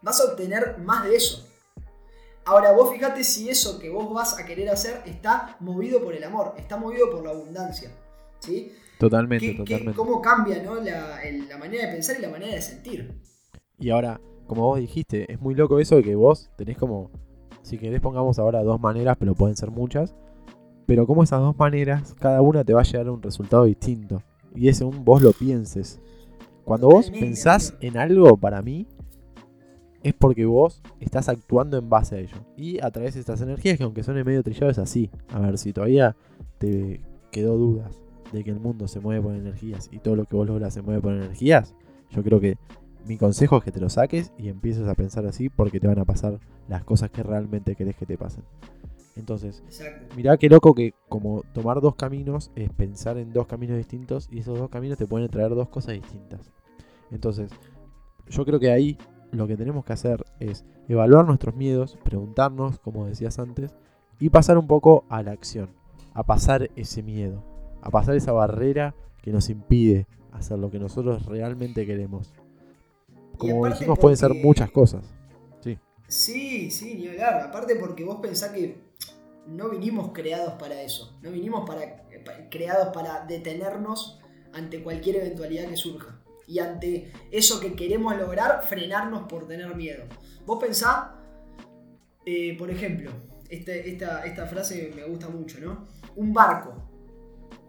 vas 0.00 0.20
a 0.20 0.24
obtener 0.24 0.78
más 0.78 1.04
de 1.04 1.16
eso. 1.16 1.46
Ahora 2.44 2.72
vos 2.72 2.92
fíjate 2.92 3.22
si 3.22 3.48
eso 3.48 3.78
que 3.78 3.88
vos 3.88 4.12
vas 4.12 4.38
a 4.38 4.44
querer 4.44 4.68
hacer 4.68 5.02
está 5.06 5.56
movido 5.60 6.02
por 6.02 6.14
el 6.14 6.24
amor, 6.24 6.54
está 6.56 6.76
movido 6.76 7.10
por 7.10 7.24
la 7.24 7.30
abundancia. 7.30 7.90
¿sí? 8.40 8.72
Totalmente, 8.98 9.54
totalmente. 9.54 9.94
¿Cómo 9.94 10.20
cambia 10.20 10.62
la, 10.62 11.20
la 11.48 11.58
manera 11.58 11.86
de 11.86 11.92
pensar 11.92 12.16
y 12.18 12.22
la 12.22 12.28
manera 12.28 12.54
de 12.54 12.62
sentir? 12.62 13.12
Y 13.78 13.90
ahora, 13.90 14.20
como 14.46 14.62
vos 14.62 14.78
dijiste, 14.78 15.32
es 15.32 15.40
muy 15.40 15.54
loco 15.54 15.78
eso 15.78 15.96
de 15.96 16.02
que 16.02 16.14
vos 16.14 16.50
tenés 16.56 16.76
como, 16.76 17.10
si 17.62 17.78
querés 17.78 18.00
pongamos 18.00 18.38
ahora 18.38 18.62
dos 18.62 18.80
maneras, 18.80 19.16
pero 19.18 19.34
pueden 19.34 19.56
ser 19.56 19.70
muchas, 19.70 20.14
pero 20.86 21.06
como 21.06 21.22
esas 21.22 21.40
dos 21.40 21.56
maneras, 21.56 22.14
cada 22.18 22.42
una 22.42 22.64
te 22.64 22.74
va 22.74 22.80
a 22.80 22.84
llegar 22.84 23.06
a 23.06 23.12
un 23.12 23.22
resultado 23.22 23.64
distinto. 23.64 24.22
Y 24.54 24.68
es 24.68 24.78
según 24.78 25.04
vos 25.04 25.22
lo 25.22 25.32
pienses. 25.32 26.00
Cuando 26.64 26.88
vos 26.88 27.10
pensás 27.10 27.74
en 27.80 27.96
algo, 27.96 28.36
para 28.36 28.62
mí, 28.62 28.86
es 30.02 30.14
porque 30.14 30.44
vos 30.44 30.82
estás 31.00 31.28
actuando 31.28 31.78
en 31.78 31.88
base 31.88 32.16
a 32.16 32.18
ello. 32.18 32.36
Y 32.56 32.82
a 32.82 32.90
través 32.90 33.14
de 33.14 33.20
estas 33.20 33.40
energías, 33.40 33.78
que 33.78 33.84
aunque 33.84 34.02
suene 34.02 34.24
medio 34.24 34.42
trillado, 34.42 34.70
es 34.70 34.78
así. 34.78 35.10
A 35.28 35.40
ver, 35.40 35.58
si 35.58 35.72
todavía 35.72 36.16
te 36.58 37.00
quedó 37.30 37.56
dudas 37.56 38.00
de 38.32 38.44
que 38.44 38.50
el 38.50 38.60
mundo 38.60 38.88
se 38.88 39.00
mueve 39.00 39.22
por 39.22 39.34
energías 39.34 39.88
y 39.92 39.98
todo 39.98 40.16
lo 40.16 40.24
que 40.24 40.36
vos 40.36 40.46
logras 40.46 40.74
se 40.74 40.82
mueve 40.82 41.00
por 41.00 41.12
energías, 41.12 41.74
yo 42.10 42.22
creo 42.22 42.40
que 42.40 42.56
mi 43.06 43.16
consejo 43.16 43.58
es 43.58 43.64
que 43.64 43.72
te 43.72 43.80
lo 43.80 43.88
saques 43.88 44.32
y 44.38 44.48
empieces 44.48 44.86
a 44.88 44.94
pensar 44.94 45.26
así 45.26 45.48
porque 45.48 45.80
te 45.80 45.88
van 45.88 45.98
a 45.98 46.04
pasar 46.04 46.38
las 46.68 46.84
cosas 46.84 47.10
que 47.10 47.22
realmente 47.22 47.74
querés 47.74 47.96
que 47.96 48.06
te 48.06 48.16
pasen. 48.16 48.44
Entonces, 49.16 49.62
mirá 50.16 50.36
qué 50.38 50.48
loco 50.48 50.74
que 50.74 50.94
como 51.08 51.42
tomar 51.52 51.80
dos 51.80 51.96
caminos 51.96 52.50
es 52.54 52.70
pensar 52.70 53.18
en 53.18 53.32
dos 53.32 53.46
caminos 53.46 53.76
distintos 53.76 54.28
y 54.30 54.38
esos 54.38 54.58
dos 54.58 54.70
caminos 54.70 54.96
te 54.96 55.06
pueden 55.06 55.28
traer 55.28 55.50
dos 55.50 55.68
cosas 55.68 55.94
distintas. 55.94 56.50
Entonces, 57.10 57.50
yo 58.28 58.44
creo 58.44 58.58
que 58.58 58.70
ahí 58.70 58.96
lo 59.30 59.46
que 59.46 59.56
tenemos 59.56 59.84
que 59.84 59.92
hacer 59.92 60.24
es 60.40 60.64
evaluar 60.88 61.26
nuestros 61.26 61.54
miedos, 61.54 61.98
preguntarnos, 62.04 62.78
como 62.78 63.06
decías 63.06 63.38
antes, 63.38 63.74
y 64.18 64.30
pasar 64.30 64.56
un 64.56 64.66
poco 64.66 65.04
a 65.08 65.22
la 65.22 65.32
acción, 65.32 65.70
a 66.14 66.22
pasar 66.22 66.70
ese 66.76 67.02
miedo, 67.02 67.42
a 67.82 67.90
pasar 67.90 68.14
esa 68.14 68.32
barrera 68.32 68.94
que 69.20 69.32
nos 69.32 69.50
impide 69.50 70.06
hacer 70.32 70.58
lo 70.58 70.70
que 70.70 70.78
nosotros 70.78 71.26
realmente 71.26 71.86
queremos. 71.86 72.32
Como 73.50 73.68
dijimos, 73.68 73.98
pueden 73.98 74.16
ser 74.16 74.34
muchas 74.34 74.70
cosas. 74.70 75.04
Sí. 75.60 75.78
Sí, 76.08 76.70
sí, 76.70 76.94
ni 76.94 77.08
hablar. 77.08 77.42
Aparte 77.42 77.76
porque 77.76 78.04
vos 78.04 78.18
pensás 78.20 78.50
que 78.50 78.76
no 79.46 79.70
vinimos 79.70 80.12
creados 80.12 80.54
para 80.54 80.80
eso. 80.82 81.18
No 81.22 81.30
vinimos 81.30 81.68
para, 81.68 82.04
creados 82.50 82.88
para 82.94 83.24
detenernos 83.26 84.20
ante 84.52 84.82
cualquier 84.82 85.16
eventualidad 85.16 85.68
que 85.68 85.76
surja. 85.76 86.20
Y 86.46 86.58
ante 86.58 87.12
eso 87.30 87.60
que 87.60 87.74
queremos 87.74 88.16
lograr, 88.16 88.64
frenarnos 88.64 89.28
por 89.28 89.46
tener 89.46 89.74
miedo. 89.74 90.04
Vos 90.44 90.62
pensás, 90.62 91.10
eh, 92.26 92.56
por 92.58 92.70
ejemplo, 92.70 93.10
este, 93.48 93.90
esta, 93.90 94.24
esta 94.24 94.46
frase 94.46 94.92
me 94.94 95.04
gusta 95.04 95.28
mucho, 95.28 95.60
¿no? 95.60 95.86
Un 96.16 96.32
barco. 96.32 96.74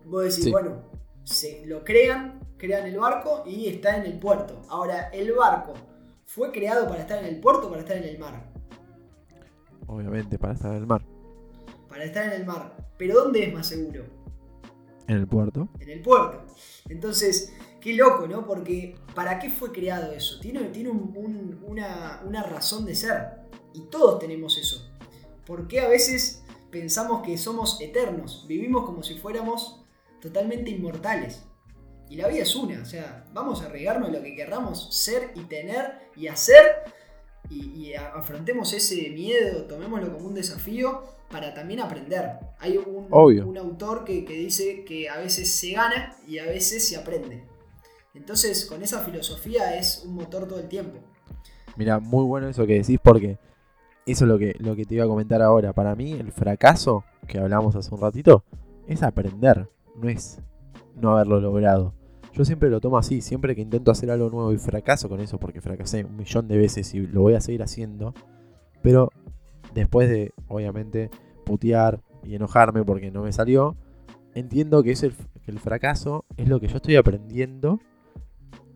Vos 0.05 0.23
decís, 0.35 0.51
bueno, 0.51 0.83
se 1.23 1.65
lo 1.65 1.83
crean, 1.83 2.39
crean 2.63 2.87
el 2.87 2.97
barco 2.97 3.43
y 3.45 3.67
está 3.67 3.97
en 3.97 4.05
el 4.05 4.17
puerto. 4.17 4.61
Ahora, 4.69 5.09
el 5.09 5.33
barco 5.33 5.73
fue 6.25 6.49
creado 6.49 6.87
para 6.87 7.01
estar 7.01 7.19
en 7.19 7.25
el 7.25 7.41
puerto 7.41 7.67
o 7.67 7.69
para 7.69 7.81
estar 7.81 7.97
en 7.97 8.05
el 8.05 8.17
mar. 8.17 8.41
Obviamente, 9.85 10.39
para 10.39 10.53
estar 10.53 10.71
en 10.71 10.77
el 10.77 10.87
mar. 10.87 11.03
Para 11.89 12.05
estar 12.05 12.23
en 12.23 12.31
el 12.39 12.45
mar. 12.45 12.73
Pero 12.97 13.15
¿dónde 13.15 13.43
es 13.43 13.53
más 13.53 13.67
seguro? 13.67 14.05
En 15.09 15.17
el 15.17 15.27
puerto. 15.27 15.67
En 15.81 15.89
el 15.89 16.01
puerto. 16.01 16.41
Entonces, 16.87 17.51
qué 17.81 17.95
loco, 17.95 18.27
¿no? 18.27 18.45
Porque 18.45 18.95
¿para 19.13 19.39
qué 19.39 19.49
fue 19.49 19.73
creado 19.73 20.13
eso? 20.13 20.39
Tiene, 20.39 20.61
tiene 20.69 20.89
una, 20.89 22.21
una 22.25 22.43
razón 22.43 22.85
de 22.85 22.95
ser. 22.95 23.41
Y 23.73 23.81
todos 23.87 24.19
tenemos 24.19 24.57
eso. 24.57 24.89
¿Por 25.45 25.67
qué 25.67 25.81
a 25.81 25.89
veces 25.89 26.45
pensamos 26.71 27.23
que 27.23 27.37
somos 27.37 27.81
eternos? 27.81 28.45
Vivimos 28.47 28.85
como 28.85 29.03
si 29.03 29.17
fuéramos 29.17 29.83
totalmente 30.21 30.71
inmortales. 30.71 31.43
Y 32.09 32.15
la 32.15 32.27
vida 32.27 32.43
es 32.43 32.55
una, 32.55 32.81
o 32.81 32.85
sea, 32.85 33.25
vamos 33.33 33.61
a 33.61 33.65
arriesgarnos 33.65 34.11
lo 34.11 34.21
que 34.21 34.35
querramos 34.35 34.95
ser 34.95 35.31
y 35.35 35.41
tener 35.41 36.09
y 36.15 36.27
hacer 36.27 36.83
y, 37.49 37.93
afrontemos 37.93 38.73
ese 38.73 39.09
miedo, 39.09 39.65
tomémoslo 39.65 40.13
como 40.13 40.27
un 40.27 40.33
desafío 40.35 41.03
para 41.29 41.53
también 41.53 41.79
aprender. 41.79 42.37
Hay 42.59 42.77
un, 42.77 43.07
un 43.11 43.57
autor 43.57 44.05
que, 44.05 44.25
que, 44.25 44.33
dice 44.33 44.83
que 44.85 45.09
a 45.09 45.17
veces 45.17 45.53
se 45.53 45.71
gana 45.71 46.15
y 46.27 46.39
a 46.39 46.45
veces 46.45 46.87
se 46.87 46.95
aprende. 46.95 47.43
Entonces, 48.13 48.65
con 48.65 48.83
esa 48.83 49.01
filosofía 49.01 49.75
es 49.77 50.03
un 50.05 50.15
motor 50.15 50.47
todo 50.47 50.59
el 50.59 50.67
tiempo. 50.67 50.99
Mira, 51.75 51.99
muy 51.99 52.23
bueno 52.25 52.47
eso 52.47 52.67
que 52.67 52.73
decís 52.73 52.99
porque 53.01 53.37
eso 54.05 54.25
es 54.25 54.29
lo 54.29 54.37
que, 54.37 54.55
lo 54.59 54.75
que 54.75 54.85
te 54.85 54.95
iba 54.95 55.05
a 55.05 55.07
comentar 55.07 55.41
ahora. 55.41 55.73
Para 55.73 55.95
mí, 55.95 56.13
el 56.13 56.31
fracaso 56.31 57.03
que 57.27 57.39
hablamos 57.39 57.75
hace 57.75 57.93
un 57.93 58.01
ratito 58.01 58.43
es 58.87 59.01
aprender 59.01 59.67
no 59.95 60.09
es 60.09 60.39
no 60.95 61.11
haberlo 61.11 61.39
logrado. 61.39 61.93
Yo 62.33 62.45
siempre 62.45 62.69
lo 62.69 62.81
tomo 62.81 62.97
así, 62.97 63.21
siempre 63.21 63.55
que 63.55 63.61
intento 63.61 63.91
hacer 63.91 64.09
algo 64.09 64.29
nuevo 64.29 64.51
y 64.53 64.57
fracaso 64.57 65.07
con 65.07 65.19
eso, 65.19 65.39
porque 65.39 65.61
fracasé 65.61 66.03
un 66.03 66.17
millón 66.17 66.47
de 66.47 66.57
veces 66.57 66.93
y 66.95 67.05
lo 67.05 67.21
voy 67.21 67.35
a 67.35 67.41
seguir 67.41 67.61
haciendo, 67.61 68.13
pero 68.81 69.09
después 69.73 70.09
de, 70.09 70.33
obviamente, 70.47 71.11
putear 71.45 72.01
y 72.23 72.35
enojarme 72.35 72.83
porque 72.83 73.11
no 73.11 73.23
me 73.23 73.31
salió, 73.31 73.75
entiendo 74.33 74.81
que, 74.81 74.91
es 74.91 75.03
el, 75.03 75.13
el 75.45 75.59
fracaso 75.59 76.25
es 76.37 76.47
lo 76.47 76.59
que 76.59 76.67
yo 76.67 76.77
estoy 76.77 76.95
aprendiendo 76.95 77.79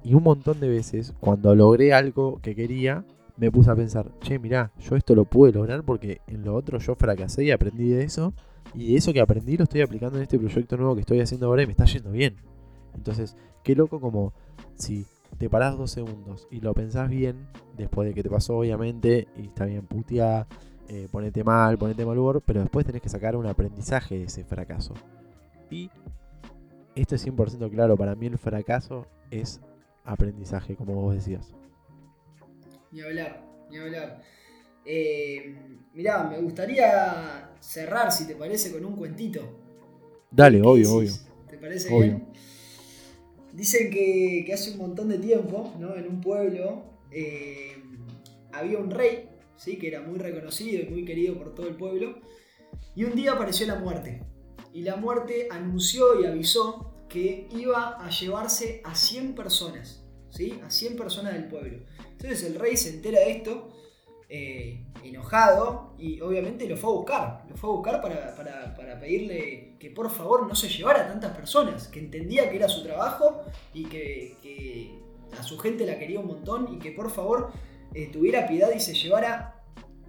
y 0.03 0.13
un 0.13 0.23
montón 0.23 0.59
de 0.59 0.69
veces, 0.69 1.13
cuando 1.19 1.53
logré 1.55 1.93
algo 1.93 2.39
que 2.41 2.55
quería, 2.55 3.05
me 3.37 3.51
puse 3.51 3.69
a 3.69 3.75
pensar, 3.75 4.11
che, 4.21 4.39
mirá, 4.39 4.71
yo 4.79 4.95
esto 4.95 5.15
lo 5.15 5.25
pude 5.25 5.51
lograr 5.51 5.83
porque 5.83 6.21
en 6.27 6.43
lo 6.43 6.55
otro 6.55 6.79
yo 6.79 6.95
fracasé 6.95 7.43
y 7.43 7.51
aprendí 7.51 7.89
de 7.89 8.03
eso. 8.03 8.33
Y 8.73 8.95
eso 8.95 9.13
que 9.13 9.21
aprendí 9.21 9.57
lo 9.57 9.63
estoy 9.63 9.81
aplicando 9.81 10.17
en 10.17 10.23
este 10.23 10.37
proyecto 10.37 10.77
nuevo 10.77 10.95
que 10.95 11.01
estoy 11.01 11.19
haciendo 11.19 11.47
ahora 11.47 11.63
y 11.63 11.65
me 11.65 11.71
está 11.71 11.85
yendo 11.85 12.11
bien. 12.11 12.35
Entonces, 12.95 13.35
qué 13.63 13.75
loco 13.75 13.99
como 13.99 14.33
si 14.75 15.05
te 15.37 15.49
parás 15.49 15.77
dos 15.77 15.91
segundos 15.91 16.47
y 16.51 16.61
lo 16.61 16.73
pensás 16.73 17.09
bien, 17.09 17.47
después 17.75 18.07
de 18.07 18.13
que 18.13 18.23
te 18.23 18.29
pasó 18.29 18.57
obviamente, 18.57 19.27
y 19.37 19.47
está 19.47 19.65
bien 19.65 19.85
putear, 19.85 20.47
eh, 20.87 21.07
ponete 21.11 21.43
mal, 21.43 21.77
ponete 21.77 22.05
mal 22.05 22.17
humor, 22.17 22.41
pero 22.45 22.61
después 22.61 22.85
tenés 22.85 23.01
que 23.01 23.09
sacar 23.09 23.35
un 23.35 23.45
aprendizaje 23.45 24.17
de 24.17 24.23
ese 24.25 24.43
fracaso. 24.43 24.93
Y 25.69 25.89
esto 26.95 27.15
es 27.15 27.27
100% 27.27 27.69
claro, 27.69 27.97
para 27.97 28.15
mí 28.15 28.27
el 28.27 28.37
fracaso 28.37 29.05
es 29.29 29.61
aprendizaje, 30.05 30.75
como 30.75 30.95
vos 30.95 31.13
decías. 31.13 31.53
Ni 32.91 33.01
hablar, 33.01 33.45
ni 33.69 33.77
hablar. 33.77 34.21
Eh, 34.89 35.53
mirá, 35.93 36.23
me 36.23 36.39
gustaría 36.39 37.51
cerrar, 37.59 38.09
si 38.11 38.25
te 38.25 38.35
parece, 38.35 38.71
con 38.71 38.85
un 38.85 38.95
cuentito. 38.95 39.41
Dale, 40.31 40.61
obvio, 40.61 40.93
obvio. 40.93 41.11
¿Te 41.49 41.57
parece 41.57 41.93
bien? 41.93 42.25
Dicen 43.51 43.91
que, 43.91 44.49
hace 44.53 44.71
un 44.71 44.77
montón 44.77 45.09
de 45.09 45.17
tiempo, 45.17 45.73
¿no? 45.77 45.95
En 45.95 46.07
un 46.07 46.21
pueblo 46.21 46.83
eh, 47.11 47.75
había 48.53 48.77
un 48.77 48.91
rey, 48.91 49.29
¿sí? 49.57 49.77
Que 49.77 49.89
era 49.89 50.01
muy 50.01 50.19
reconocido 50.19 50.81
y 50.81 50.85
muy 50.85 51.03
querido 51.03 51.37
por 51.37 51.53
todo 51.53 51.67
el 51.67 51.75
pueblo. 51.75 52.21
Y 52.95 53.03
un 53.03 53.15
día 53.15 53.33
apareció 53.33 53.67
la 53.67 53.75
muerte. 53.75 54.23
Y 54.73 54.83
la 54.83 54.95
muerte 54.95 55.49
anunció 55.51 56.21
y 56.21 56.25
avisó 56.25 56.93
que 57.09 57.47
iba 57.51 57.97
a 57.97 58.09
llevarse 58.09 58.81
a 58.85 58.95
100 58.95 59.35
personas, 59.35 60.05
¿sí? 60.29 60.59
A 60.63 60.69
100 60.69 60.95
personas 60.95 61.33
del 61.33 61.47
pueblo. 61.47 61.79
Entonces 62.11 62.43
el 62.43 62.55
rey 62.55 62.77
se 62.77 62.89
entera 62.89 63.19
de 63.19 63.31
esto 63.31 63.69
eh, 64.29 64.83
enojado 65.03 65.93
y 65.97 66.19
obviamente 66.19 66.67
lo 66.67 66.75
fue 66.75 66.89
a 66.89 66.93
buscar. 66.93 67.45
Lo 67.49 67.55
fue 67.55 67.69
a 67.69 67.73
buscar 67.73 68.01
para, 68.01 68.99
pedirle 68.99 69.75
que 69.79 69.89
por 69.89 70.09
favor 70.09 70.47
no 70.47 70.55
se 70.55 70.67
llevara 70.69 71.05
a 71.05 71.07
tantas 71.07 71.35
personas, 71.35 71.87
que 71.87 71.99
entendía 71.99 72.49
que 72.49 72.57
era 72.57 72.67
su 72.67 72.83
trabajo 72.83 73.43
y 73.73 73.85
que, 73.85 74.97
a 75.37 75.43
su 75.43 75.57
gente 75.59 75.85
la 75.85 75.99
quería 75.99 76.19
un 76.19 76.27
montón 76.27 76.73
y 76.73 76.79
que 76.79 76.91
por 76.91 77.11
favor 77.11 77.51
eh, 77.93 78.09
tuviera 78.11 78.47
piedad 78.47 78.71
y 78.75 78.79
se 78.79 78.93
llevara 78.93 79.61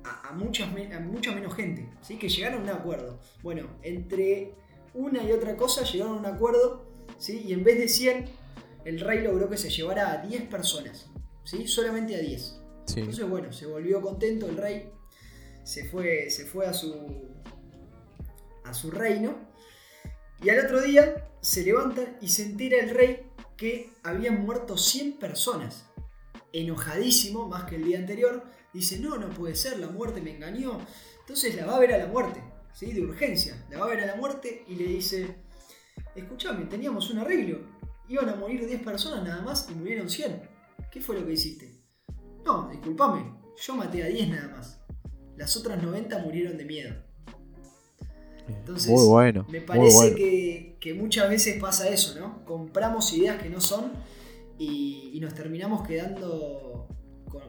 a, 0.04 0.32
muchas, 0.32 0.68
mucha 1.02 1.32
menos 1.32 1.54
gente. 1.54 1.88
¿sí? 2.02 2.18
Que 2.18 2.28
llegaron 2.28 2.60
a 2.60 2.72
un 2.72 2.78
acuerdo. 2.80 3.20
Bueno, 3.42 3.68
entre 3.82 4.54
una 4.94 5.22
y 5.22 5.32
otra 5.32 5.56
cosa 5.56 5.84
llegaron 5.84 6.16
a 6.16 6.18
un 6.18 6.26
acuerdo 6.26 6.86
¿sí? 7.18 7.44
y 7.46 7.52
en 7.52 7.62
vez 7.62 7.78
de 7.78 7.88
100, 7.88 8.24
el 8.84 9.00
rey 9.00 9.22
logró 9.22 9.48
que 9.48 9.58
se 9.58 9.70
llevara 9.70 10.12
a 10.12 10.26
10 10.26 10.42
personas. 10.44 11.08
¿sí? 11.44 11.68
Solamente 11.68 12.16
a 12.16 12.20
10. 12.20 12.67
Entonces, 12.96 13.28
bueno, 13.28 13.52
se 13.52 13.66
volvió 13.66 14.00
contento 14.00 14.46
el 14.46 14.56
rey, 14.56 14.90
se 15.64 15.84
fue, 15.88 16.30
se 16.30 16.46
fue 16.46 16.66
a, 16.66 16.72
su, 16.72 17.28
a 18.64 18.72
su 18.72 18.90
reino, 18.90 19.36
y 20.42 20.50
al 20.50 20.64
otro 20.64 20.80
día 20.80 21.28
se 21.40 21.64
levanta 21.64 22.16
y 22.20 22.28
se 22.28 22.44
entera 22.44 22.78
el 22.78 22.90
rey 22.90 23.26
que 23.56 23.90
habían 24.02 24.42
muerto 24.44 24.76
100 24.76 25.18
personas. 25.18 25.86
Enojadísimo, 26.52 27.48
más 27.48 27.64
que 27.64 27.76
el 27.76 27.84
día 27.84 27.98
anterior, 27.98 28.44
dice, 28.72 28.98
no, 29.00 29.18
no 29.18 29.28
puede 29.30 29.56
ser, 29.56 29.78
la 29.78 29.88
muerte 29.88 30.20
me 30.20 30.34
engañó. 30.34 30.78
Entonces 31.20 31.54
la 31.56 31.66
va 31.66 31.76
a 31.76 31.80
ver 31.80 31.92
a 31.92 31.98
la 31.98 32.06
muerte, 32.06 32.42
¿sí? 32.72 32.92
de 32.92 33.02
urgencia, 33.02 33.66
la 33.70 33.80
va 33.80 33.86
a 33.86 33.88
ver 33.88 34.00
a 34.00 34.06
la 34.06 34.16
muerte 34.16 34.64
y 34.66 34.76
le 34.76 34.84
dice, 34.84 35.36
escúchame, 36.14 36.64
teníamos 36.66 37.10
un 37.10 37.18
arreglo, 37.18 37.60
iban 38.08 38.28
a 38.28 38.36
morir 38.36 38.66
10 38.66 38.82
personas 38.82 39.24
nada 39.24 39.42
más 39.42 39.68
y 39.70 39.74
murieron 39.74 40.08
100. 40.08 40.48
¿Qué 40.90 41.00
fue 41.00 41.18
lo 41.18 41.26
que 41.26 41.32
hiciste? 41.32 41.77
No, 42.48 42.66
discúlpame, 42.70 43.30
yo 43.58 43.76
maté 43.76 44.02
a 44.02 44.06
10 44.06 44.30
nada 44.30 44.48
más. 44.56 44.80
Las 45.36 45.54
otras 45.54 45.82
90 45.82 46.18
murieron 46.20 46.56
de 46.56 46.64
miedo. 46.64 46.94
Entonces, 48.48 48.90
muy 48.90 49.06
bueno, 49.06 49.44
me 49.50 49.60
parece 49.60 50.74
que, 50.80 50.94
muchas 50.94 51.28
veces 51.28 51.60
pasa 51.60 51.90
eso, 51.90 52.18
¿no? 52.18 52.42
Compramos 52.46 53.12
ideas 53.12 53.42
que 53.42 53.50
no 53.50 53.60
son 53.60 53.92
y, 54.58 55.18
nos 55.20 55.34
terminamos 55.34 55.86
quedando 55.86 56.88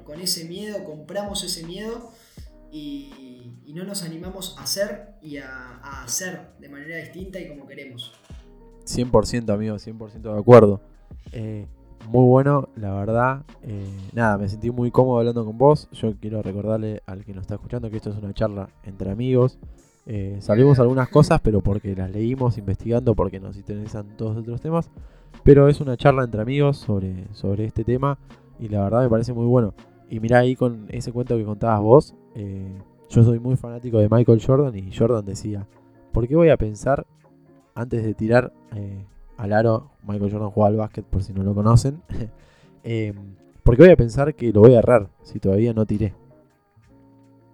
con, 0.04 0.20
ese 0.20 0.44
miedo, 0.44 0.84
compramos 0.84 1.46
ese 1.46 1.66
miedo 1.66 2.12
y, 2.70 3.56
no 3.74 3.86
nos 3.86 4.04
animamos 4.04 4.58
a 4.58 4.64
hacer 4.64 5.14
y 5.22 5.38
a, 5.38 5.80
a, 5.82 6.04
hacer 6.04 6.50
de 6.60 6.68
manera 6.68 6.98
distinta 6.98 7.40
y 7.40 7.48
como 7.48 7.66
queremos. 7.66 8.12
100% 8.84 9.54
amigo, 9.54 9.78
100% 9.78 10.34
de 10.34 10.40
acuerdo. 10.40 10.82
Eh, 11.32 11.66
muy 12.10 12.28
bueno, 12.28 12.69
la 12.76 12.93
verdad. 12.93 13.43
Eh, 13.62 13.88
nada, 14.13 14.38
me 14.38 14.50
sentí 14.50 14.72
muy 14.72 14.89
cómodo 14.89 15.19
hablando 15.19 15.45
con 15.45 15.58
vos. 15.58 15.88
Yo 15.91 16.13
quiero 16.19 16.41
recordarle 16.41 17.04
al 17.06 17.24
que 17.24 17.34
nos 17.34 17.41
está 17.41 17.56
escuchando 17.56 17.89
que 17.89 17.98
esto 17.98 18.10
es 18.10 18.17
una 18.17 18.34
charla 18.34 18.69
entre 18.84 19.12
amigos. 19.12 19.60
Eh, 20.08 20.38
salimos 20.39 20.80
algunas 20.80 21.08
cosas, 21.10 21.39
pero 21.41 21.62
porque 21.62 21.95
las 21.95 22.10
leímos 22.10 22.58
investigando, 22.58 23.13
porque 23.13 23.39
nos 23.39 23.58
interesan 23.58 24.17
todos 24.17 24.38
otros 24.38 24.60
temas. 24.60 24.89
Pero 25.43 25.67
es 25.67 25.82
una 25.82 25.98
charla 25.98 26.24
entre 26.24 26.41
amigos 26.41 26.78
sobre, 26.78 27.28
sobre 27.34 27.65
este 27.65 27.84
tema 27.84 28.17
y 28.60 28.69
la 28.69 28.84
verdad 28.84 29.04
me 29.04 29.10
parece 29.10 29.34
muy 29.34 29.45
bueno. 29.45 29.76
Y 30.10 30.19
mirá 30.19 30.39
ahí 30.39 30.56
con 30.56 30.88
ese 30.89 31.12
cuento 31.12 31.38
que 31.38 31.45
contabas 31.45 31.82
vos, 31.82 32.15
eh, 32.34 32.76
yo 33.10 33.24
soy 33.24 33.39
muy 33.39 33.56
fanático 33.56 34.00
de 34.00 34.10
Michael 34.10 34.41
Jordan 34.43 34.76
y 34.76 34.91
Jordan 34.91 35.24
decía, 35.26 35.67
¿por 36.12 36.28
qué 36.28 36.36
voy 36.36 36.50
a 36.50 36.58
pensar 36.58 37.06
antes 37.76 38.04
de 38.04 38.15
tirar 38.15 38.52
al 39.39 39.54
aro, 39.54 39.89
Michael 40.04 40.32
Jordan 40.32 40.49
jugaba 40.52 40.69
al 40.69 40.75
básquet 40.78 41.06
por 41.06 41.23
si 41.23 41.34
no 41.34 41.43
lo 41.43 41.56
conocen. 41.56 42.02
Em, 42.84 43.36
Porque 43.63 43.82
voy 43.84 43.91
a 43.91 43.97
pensar 43.97 44.34
que 44.36 44.54
lo 44.54 44.62
voy 44.62 44.73
a 44.73 44.80
errar 44.80 45.10
si 45.21 45.38
todavía 45.39 45.73
no 45.73 45.86
tiré. 45.86 46.13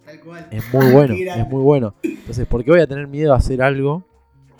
Tal 0.05 0.19
cual. 0.19 0.47
Es 0.51 0.71
muy 0.71 0.91
bueno, 0.91 1.15
es 1.35 1.47
muy 1.47 1.63
bueno. 1.63 1.95
Entonces, 2.03 2.45
¿por 2.45 2.63
qué 2.63 2.69
voy 2.71 2.79
a 2.81 2.87
tener 2.87 3.07
miedo 3.07 3.33
a 3.33 3.37
hacer 3.37 3.61
algo 3.63 4.03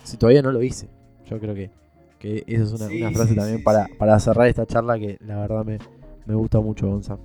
si 0.02 0.16
todavía 0.16 0.42
no 0.42 0.50
lo 0.50 0.62
hice? 0.62 0.88
Yo 1.24 1.38
creo 1.38 1.54
que, 1.54 1.70
que 2.18 2.42
esa 2.48 2.64
es 2.64 2.72
una, 2.72 2.88
Sí, 2.88 2.96
una 2.96 3.10
frase 3.12 3.30
sí, 3.30 3.36
también 3.36 3.58
sí, 3.58 3.62
para, 3.62 3.88
para 3.96 4.18
cerrar 4.18 4.48
esta 4.48 4.66
charla 4.66 4.98
que 4.98 5.18
la 5.20 5.38
verdad 5.38 5.64
me, 5.64 5.78
me 6.26 6.34
gusta 6.34 6.60
mucho, 6.60 6.88
Gonza. 6.88 7.18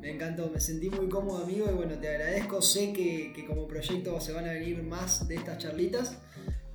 Me 0.00 0.10
encantó, 0.10 0.50
me 0.52 0.60
sentí 0.60 0.90
muy 0.90 1.08
cómodo, 1.08 1.44
amigo, 1.44 1.66
y 1.70 1.74
bueno, 1.74 1.94
te 2.00 2.08
agradezco. 2.08 2.60
Sé 2.60 2.92
que, 2.92 3.32
que 3.32 3.44
como 3.44 3.66
proyecto 3.68 4.20
se 4.20 4.32
van 4.32 4.46
a 4.46 4.52
venir 4.52 4.82
más 4.82 5.28
de 5.28 5.36
estas 5.36 5.58
charlitas. 5.58 6.18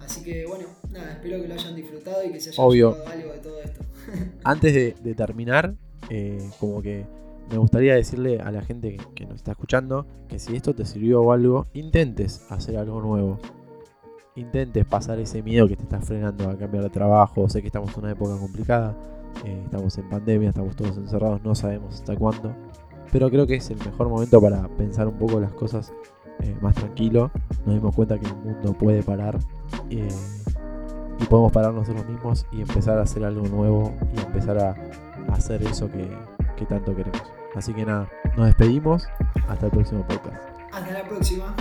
Así 0.08 0.24
que 0.24 0.46
bueno, 0.46 0.68
nada, 0.90 1.12
espero 1.12 1.42
que 1.42 1.50
lo 1.50 1.54
hayan 1.54 1.76
disfrutado 1.76 2.24
y 2.24 2.32
que 2.32 2.40
se 2.40 2.52
hayan 2.52 2.66
Obvio. 2.66 2.96
algo 3.06 3.34
de 3.34 3.40
todo 3.40 3.62
esto. 3.62 3.82
Antes 4.46 4.74
de, 4.74 4.96
de 5.04 5.16
terminar, 5.16 5.76
eh, 6.10 6.50
como 6.62 6.82
que 6.82 7.06
me 7.52 7.58
gustaría 7.58 7.94
decirle 7.94 8.40
a 8.40 8.50
la 8.52 8.62
gente 8.62 8.96
que, 8.96 9.04
que 9.14 9.26
nos 9.26 9.36
está 9.36 9.52
escuchando 9.52 10.06
que 10.30 10.40
si 10.40 10.56
esto 10.56 10.74
te 10.74 10.86
sirvió 10.86 11.22
o 11.22 11.34
algo, 11.34 11.68
intentes 11.74 12.46
hacer 12.50 12.78
algo 12.78 13.02
nuevo. 13.02 13.38
Intentes 14.38 14.86
pasar 14.86 15.20
ese 15.20 15.44
miedo 15.44 15.68
que 15.68 15.76
te 15.76 15.84
está 15.84 16.00
frenando 16.00 16.50
a 16.50 16.58
cambiar 16.58 16.84
de 16.84 16.90
trabajo. 16.90 17.50
Sé 17.50 17.60
que 17.60 17.68
estamos 17.68 17.94
en 17.98 18.04
una 18.04 18.12
época 18.14 18.38
complicada, 18.40 18.96
eh, 19.44 19.62
estamos 19.66 19.98
en 19.98 20.08
pandemia, 20.10 20.50
estamos 20.50 20.74
todos 20.78 20.96
encerrados, 20.96 21.44
no 21.44 21.54
sabemos 21.54 21.96
hasta 21.96 22.16
cuándo. 22.16 22.56
Pero 23.12 23.30
creo 23.30 23.46
que 23.46 23.56
es 23.56 23.70
el 23.72 23.78
mejor 23.80 24.08
momento 24.08 24.40
para 24.40 24.70
pensar 24.78 25.08
un 25.08 25.18
poco 25.18 25.40
las 25.42 25.54
cosas 25.54 25.92
eh, 26.42 26.56
más 26.62 26.76
tranquilo. 26.76 27.32
Nos 27.66 27.76
dimos 27.76 27.96
cuenta 27.96 28.18
que 28.18 28.28
el 28.28 28.36
mundo 28.36 28.74
puede 28.74 29.04
parar 29.04 29.38
eh, 29.90 30.08
y 31.20 31.26
podemos 31.26 31.52
parar 31.52 31.74
nosotros 31.74 32.08
mismos 32.08 32.46
y 32.52 32.62
empezar 32.62 32.98
a 32.98 33.04
hacer 33.04 33.24
algo 33.24 33.48
nuevo 33.48 33.94
y 34.16 34.20
empezar 34.20 34.58
a, 34.60 34.76
hacer 35.32 35.62
eso 35.64 35.92
que, 35.92 36.10
que 36.56 36.66
tanto 36.66 36.96
queremos. 36.96 37.22
Así 37.56 37.74
que 37.74 37.86
nada, 37.86 38.08
nos 38.38 38.48
despedimos. 38.48 39.08
Hasta 39.48 39.66
el 39.66 39.72
próximo 39.72 40.06
podcast. 40.08 40.38
Hasta 40.72 40.94
la 40.94 41.04
próxima. 41.04 41.56